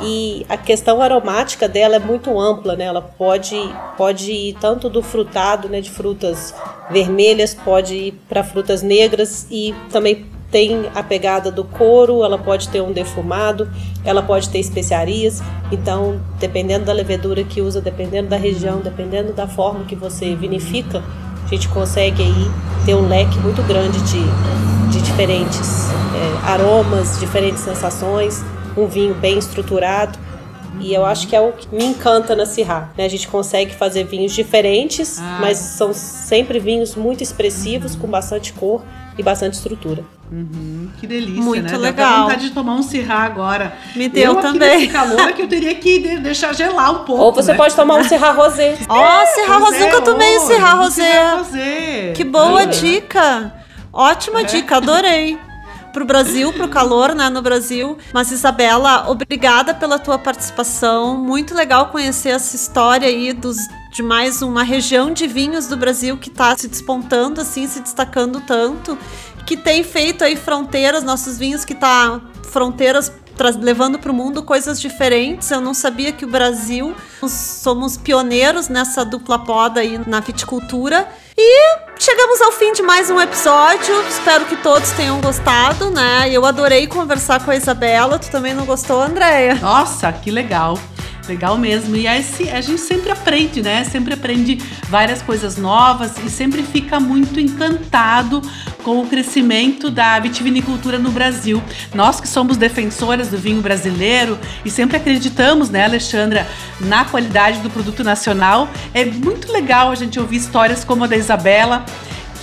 E 0.01 0.45
a 0.49 0.57
questão 0.57 1.01
aromática 1.01 1.67
dela 1.67 1.95
é 1.95 1.99
muito 1.99 2.37
ampla, 2.39 2.75
né? 2.75 2.85
Ela 2.85 3.01
pode, 3.01 3.57
pode 3.97 4.31
ir 4.31 4.57
tanto 4.59 4.89
do 4.89 5.01
frutado, 5.01 5.69
né, 5.69 5.81
de 5.81 5.89
frutas 5.89 6.53
vermelhas, 6.89 7.53
pode 7.53 7.95
ir 7.95 8.11
para 8.27 8.43
frutas 8.43 8.81
negras 8.81 9.47
e 9.49 9.73
também 9.91 10.25
tem 10.51 10.89
a 10.93 11.01
pegada 11.01 11.49
do 11.49 11.63
couro, 11.63 12.23
ela 12.23 12.37
pode 12.37 12.67
ter 12.67 12.81
um 12.81 12.91
defumado, 12.91 13.69
ela 14.03 14.21
pode 14.21 14.49
ter 14.49 14.59
especiarias. 14.59 15.41
Então, 15.71 16.21
dependendo 16.39 16.85
da 16.85 16.93
levedura 16.93 17.43
que 17.43 17.61
usa, 17.61 17.79
dependendo 17.79 18.27
da 18.27 18.37
região, 18.37 18.79
dependendo 18.79 19.31
da 19.31 19.47
forma 19.47 19.85
que 19.85 19.95
você 19.95 20.35
vinifica, 20.35 21.01
a 21.51 21.55
gente 21.55 21.67
consegue 21.69 22.23
aí 22.23 22.51
ter 22.85 22.95
um 22.95 23.07
leque 23.07 23.37
muito 23.39 23.61
grande 23.63 23.99
de, 24.01 24.23
de 24.91 25.01
diferentes 25.01 25.89
é, 25.91 26.51
aromas, 26.51 27.19
diferentes 27.19 27.59
sensações 27.61 28.43
um 28.75 28.87
vinho 28.87 29.13
bem 29.13 29.37
estruturado. 29.37 30.17
E 30.79 30.93
eu 30.93 31.05
acho 31.05 31.27
que 31.27 31.35
é 31.35 31.41
o 31.41 31.51
que 31.51 31.67
me 31.73 31.83
encanta 31.83 32.35
na 32.35 32.45
Syrah. 32.45 32.89
Né? 32.97 33.05
A 33.05 33.09
gente 33.09 33.27
consegue 33.27 33.73
fazer 33.75 34.05
vinhos 34.05 34.31
diferentes, 34.31 35.19
Ah. 35.19 35.39
mas 35.41 35.57
são 35.57 35.93
sempre 35.93 36.59
vinhos 36.59 36.95
muito 36.95 37.21
expressivos, 37.21 37.95
com 37.95 38.07
bastante 38.07 38.53
cor 38.53 38.81
e 39.17 39.23
bastante 39.23 39.53
estrutura. 39.53 40.03
Uhum, 40.31 40.89
que 40.97 41.05
delícia, 41.05 41.41
Muito 41.43 41.69
né? 41.73 41.77
Legal. 41.77 42.21
vontade 42.23 42.47
de 42.47 42.51
tomar 42.51 42.75
um 42.75 42.81
Syrah 42.81 43.23
agora. 43.23 43.73
Me 43.97 44.07
deu 44.07 44.31
eu 44.31 44.39
aqui 44.39 44.41
também. 44.41 44.79
nesse 44.79 44.87
calor 44.93 45.19
é 45.19 45.33
que 45.33 45.41
eu 45.41 45.47
teria 45.49 45.75
que 45.75 45.99
de- 45.99 46.17
deixar 46.19 46.53
gelar 46.55 46.91
um 47.01 47.03
pouco, 47.03 47.21
Ou 47.21 47.33
você 47.33 47.51
né? 47.51 47.57
pode 47.57 47.75
tomar 47.75 47.95
um 47.95 48.03
Syrah 48.05 48.31
Rosé. 48.31 48.77
Ó, 48.87 49.25
Serra 49.25 49.59
Pois 49.59 49.73
Rosé, 49.73 49.77
é, 49.83 49.85
nunca 49.91 50.01
tomei 50.01 50.37
ô, 50.37 50.41
Serra 50.41 50.75
um 50.75 50.83
Rosé. 50.83 51.03
Syrah 51.11 51.35
Rosé. 51.37 52.13
Que 52.15 52.23
boa 52.23 52.61
É. 52.63 52.65
dica! 52.67 53.53
Ótima 53.91 54.39
É. 54.39 54.43
dica, 54.45 54.77
adorei. 54.77 55.37
Pro 55.91 56.05
Brasil, 56.05 56.53
pro 56.53 56.69
calor, 56.69 57.13
né, 57.13 57.27
no 57.29 57.41
Brasil. 57.41 57.97
Mas 58.13 58.31
Isabela, 58.31 59.09
obrigada 59.09 59.73
pela 59.73 59.99
tua 59.99 60.17
participação. 60.17 61.17
Muito 61.17 61.53
legal 61.53 61.87
conhecer 61.87 62.29
essa 62.29 62.55
história 62.55 63.05
aí 63.09 63.33
dos 63.33 63.57
de 63.91 64.01
mais 64.01 64.41
uma 64.41 64.63
região 64.63 65.11
de 65.11 65.27
vinhos 65.27 65.67
do 65.67 65.75
Brasil 65.75 66.17
que 66.17 66.29
tá 66.29 66.55
se 66.57 66.67
despontando 66.67 67.41
assim, 67.41 67.67
se 67.67 67.81
destacando 67.81 68.39
tanto, 68.39 68.97
que 69.45 69.57
tem 69.57 69.83
feito 69.83 70.23
aí 70.23 70.37
fronteiras, 70.37 71.03
nossos 71.03 71.37
vinhos 71.37 71.65
que 71.65 71.75
tá 71.75 72.21
fronteiras 72.43 73.11
levando 73.59 73.97
para 73.99 74.11
o 74.11 74.15
mundo 74.15 74.43
coisas 74.43 74.79
diferentes. 74.79 75.49
Eu 75.51 75.59
não 75.59 75.73
sabia 75.73 76.11
que 76.11 76.23
o 76.23 76.27
Brasil 76.27 76.95
somos 77.27 77.97
pioneiros 77.97 78.69
nessa 78.69 79.03
dupla 79.03 79.39
poda 79.39 79.81
aí 79.81 79.99
na 80.07 80.19
viticultura. 80.19 81.07
E 81.35 81.77
chegamos 81.97 82.39
ao 82.41 82.51
fim 82.51 82.71
de 82.71 82.83
mais 82.83 83.09
um 83.09 83.19
episódio. 83.19 83.99
Espero 84.07 84.45
que 84.45 84.55
todos 84.57 84.91
tenham 84.91 85.19
gostado, 85.19 85.89
né? 85.89 86.29
Eu 86.29 86.45
adorei 86.45 86.85
conversar 86.85 87.43
com 87.43 87.49
a 87.49 87.55
Isabela. 87.55 88.19
Tu 88.19 88.29
também 88.29 88.53
não 88.53 88.65
gostou, 88.65 89.01
Andréia? 89.01 89.55
Nossa, 89.55 90.13
que 90.13 90.29
legal. 90.29 90.77
Legal 91.27 91.57
mesmo. 91.57 91.95
E 91.95 92.07
aí 92.07 92.25
a 92.51 92.61
gente 92.61 92.81
sempre 92.81 93.11
aprende, 93.11 93.61
né? 93.61 93.83
Sempre 93.83 94.13
aprende 94.13 94.55
várias 94.89 95.21
coisas 95.21 95.55
novas 95.55 96.13
e 96.25 96.29
sempre 96.29 96.63
fica 96.63 96.99
muito 96.99 97.39
encantado 97.39 98.41
com 98.83 99.01
o 99.01 99.07
crescimento 99.07 99.91
da 99.91 100.19
vitivinicultura 100.19 100.97
no 100.97 101.11
Brasil. 101.11 101.61
Nós 101.93 102.19
que 102.19 102.27
somos 102.27 102.57
defensoras 102.57 103.29
do 103.29 103.37
vinho 103.37 103.61
brasileiro 103.61 104.37
e 104.65 104.69
sempre 104.69 104.97
acreditamos, 104.97 105.69
né, 105.69 105.85
Alexandra, 105.85 106.47
na 106.79 107.05
qualidade 107.05 107.59
do 107.59 107.69
produto 107.69 108.03
nacional, 108.03 108.67
é 108.93 109.05
muito 109.05 109.51
legal 109.51 109.91
a 109.91 109.95
gente 109.95 110.19
ouvir 110.19 110.37
histórias 110.37 110.83
como 110.83 111.03
a 111.03 111.07
da 111.07 111.15
Isabela 111.15 111.85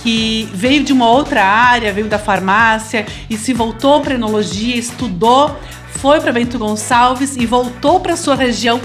que 0.01 0.49
veio 0.53 0.83
de 0.83 0.93
uma 0.93 1.09
outra 1.09 1.43
área, 1.43 1.91
veio 1.91 2.07
da 2.07 2.17
farmácia 2.17 3.05
e 3.29 3.37
se 3.37 3.53
voltou 3.53 3.99
para 4.01 4.13
enologia, 4.13 4.75
estudou 4.75 5.59
foi 6.01 6.19
para 6.21 6.31
Bento 6.31 6.57
Gonçalves 6.57 7.35
e 7.35 7.45
voltou 7.45 7.99
para 7.99 8.15
sua 8.15 8.35
região 8.35 8.79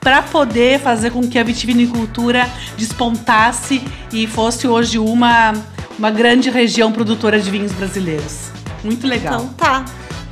para 0.00 0.22
poder 0.22 0.80
fazer 0.80 1.10
com 1.10 1.20
que 1.28 1.38
a 1.38 1.44
vitivinicultura 1.44 2.48
despontasse 2.76 3.82
e 4.12 4.26
fosse 4.26 4.66
hoje 4.66 4.98
uma, 4.98 5.52
uma 5.98 6.10
grande 6.10 6.48
região 6.48 6.90
produtora 6.90 7.38
de 7.38 7.50
vinhos 7.50 7.72
brasileiros. 7.72 8.50
Muito 8.82 9.06
legal. 9.06 9.34
Então 9.34 9.48
tá. 9.54 9.84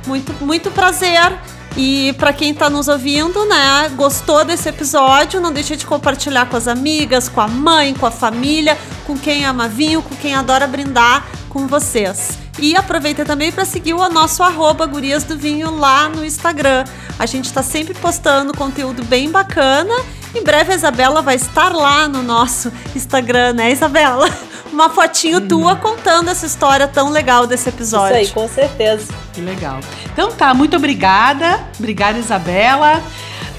Muito, 0.07 0.33
muito 0.43 0.71
prazer. 0.71 1.37
E 1.77 2.13
para 2.13 2.33
quem 2.33 2.51
está 2.51 2.69
nos 2.69 2.87
ouvindo, 2.87 3.45
né, 3.45 3.89
gostou 3.95 4.43
desse 4.43 4.67
episódio, 4.67 5.39
não 5.39 5.53
deixe 5.53 5.75
de 5.75 5.85
compartilhar 5.85 6.47
com 6.47 6.57
as 6.57 6.67
amigas, 6.67 7.29
com 7.29 7.41
a 7.41 7.47
mãe, 7.47 7.93
com 7.93 8.05
a 8.05 8.11
família, 8.11 8.77
com 9.05 9.17
quem 9.17 9.45
ama 9.45 9.67
vinho, 9.67 10.01
com 10.01 10.15
quem 10.15 10.33
adora 10.33 10.65
brindar 10.65 11.27
com 11.47 11.67
vocês. 11.67 12.48
E 12.61 12.75
aproveita 12.75 13.23
também 13.23 13.53
para 13.53 13.63
seguir 13.63 13.93
o 13.93 14.09
nosso 14.09 14.43
arroba 14.43 14.85
Gurias 14.85 15.23
do 15.23 15.37
Vinho 15.37 15.73
lá 15.77 16.09
no 16.09 16.25
Instagram. 16.25 16.83
A 17.17 17.25
gente 17.25 17.45
está 17.45 17.63
sempre 17.63 17.93
postando 17.93 18.53
conteúdo 18.53 19.01
bem 19.05 19.31
bacana. 19.31 19.93
Em 20.35 20.43
breve 20.43 20.73
a 20.73 20.75
Isabela 20.75 21.21
vai 21.21 21.35
estar 21.35 21.73
lá 21.73 22.07
no 22.07 22.21
nosso 22.21 22.71
Instagram, 22.93 23.53
né, 23.53 23.71
Isabela? 23.71 24.29
Uma 24.73 24.89
fotinho 24.89 25.39
hum. 25.39 25.47
tua 25.47 25.75
contando 25.77 26.29
essa 26.29 26.45
história 26.45 26.85
tão 26.85 27.09
legal 27.09 27.47
desse 27.47 27.69
episódio. 27.69 28.21
Isso 28.21 28.37
aí, 28.37 28.43
com 28.43 28.47
certeza. 28.53 29.07
Que 29.33 29.39
legal. 29.39 29.79
Então 30.11 30.29
tá, 30.29 30.53
muito 30.53 30.75
obrigada. 30.75 31.65
Obrigada, 31.79 32.19
Isabela. 32.19 33.01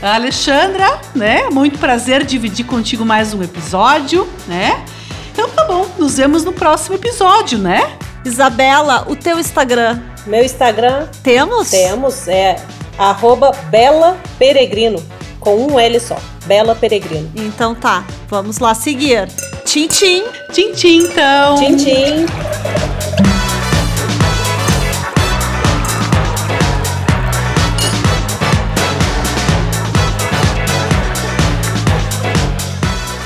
Alexandra, 0.02 1.00
né? 1.14 1.48
Muito 1.50 1.78
prazer 1.78 2.24
dividir 2.24 2.66
contigo 2.66 3.04
mais 3.04 3.32
um 3.32 3.42
episódio, 3.42 4.28
né? 4.46 4.84
Então 5.32 5.48
tá 5.48 5.64
bom, 5.64 5.86
nos 5.98 6.18
vemos 6.18 6.44
no 6.44 6.52
próximo 6.52 6.96
episódio, 6.96 7.58
né? 7.58 7.96
Isabela, 8.24 9.04
o 9.08 9.16
teu 9.16 9.38
Instagram. 9.38 9.98
Meu 10.26 10.44
Instagram. 10.44 11.08
Temos? 11.22 11.70
Temos, 11.70 12.28
é 12.28 12.56
arroba 12.98 13.52
Bela 13.70 14.18
Peregrino, 14.38 15.02
com 15.38 15.66
um 15.66 15.78
L 15.78 15.98
só. 15.98 16.18
Bela 16.46 16.74
Peregrino. 16.74 17.30
Então 17.34 17.74
tá, 17.74 18.04
vamos 18.28 18.58
lá 18.58 18.74
seguir. 18.74 19.28
Tchim, 19.64 19.88
tchim. 19.88 20.24
Tchim, 20.52 20.72
tchim, 20.72 20.98
então. 21.04 21.56
Tchim, 21.56 21.76
tchim. 21.76 22.26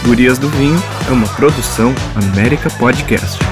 Gurias 0.05 0.39
do 0.39 0.49
Vinho 0.51 0.81
é 1.09 1.11
uma 1.11 1.27
produção 1.29 1.95
América 2.15 2.69
Podcast. 2.79 3.44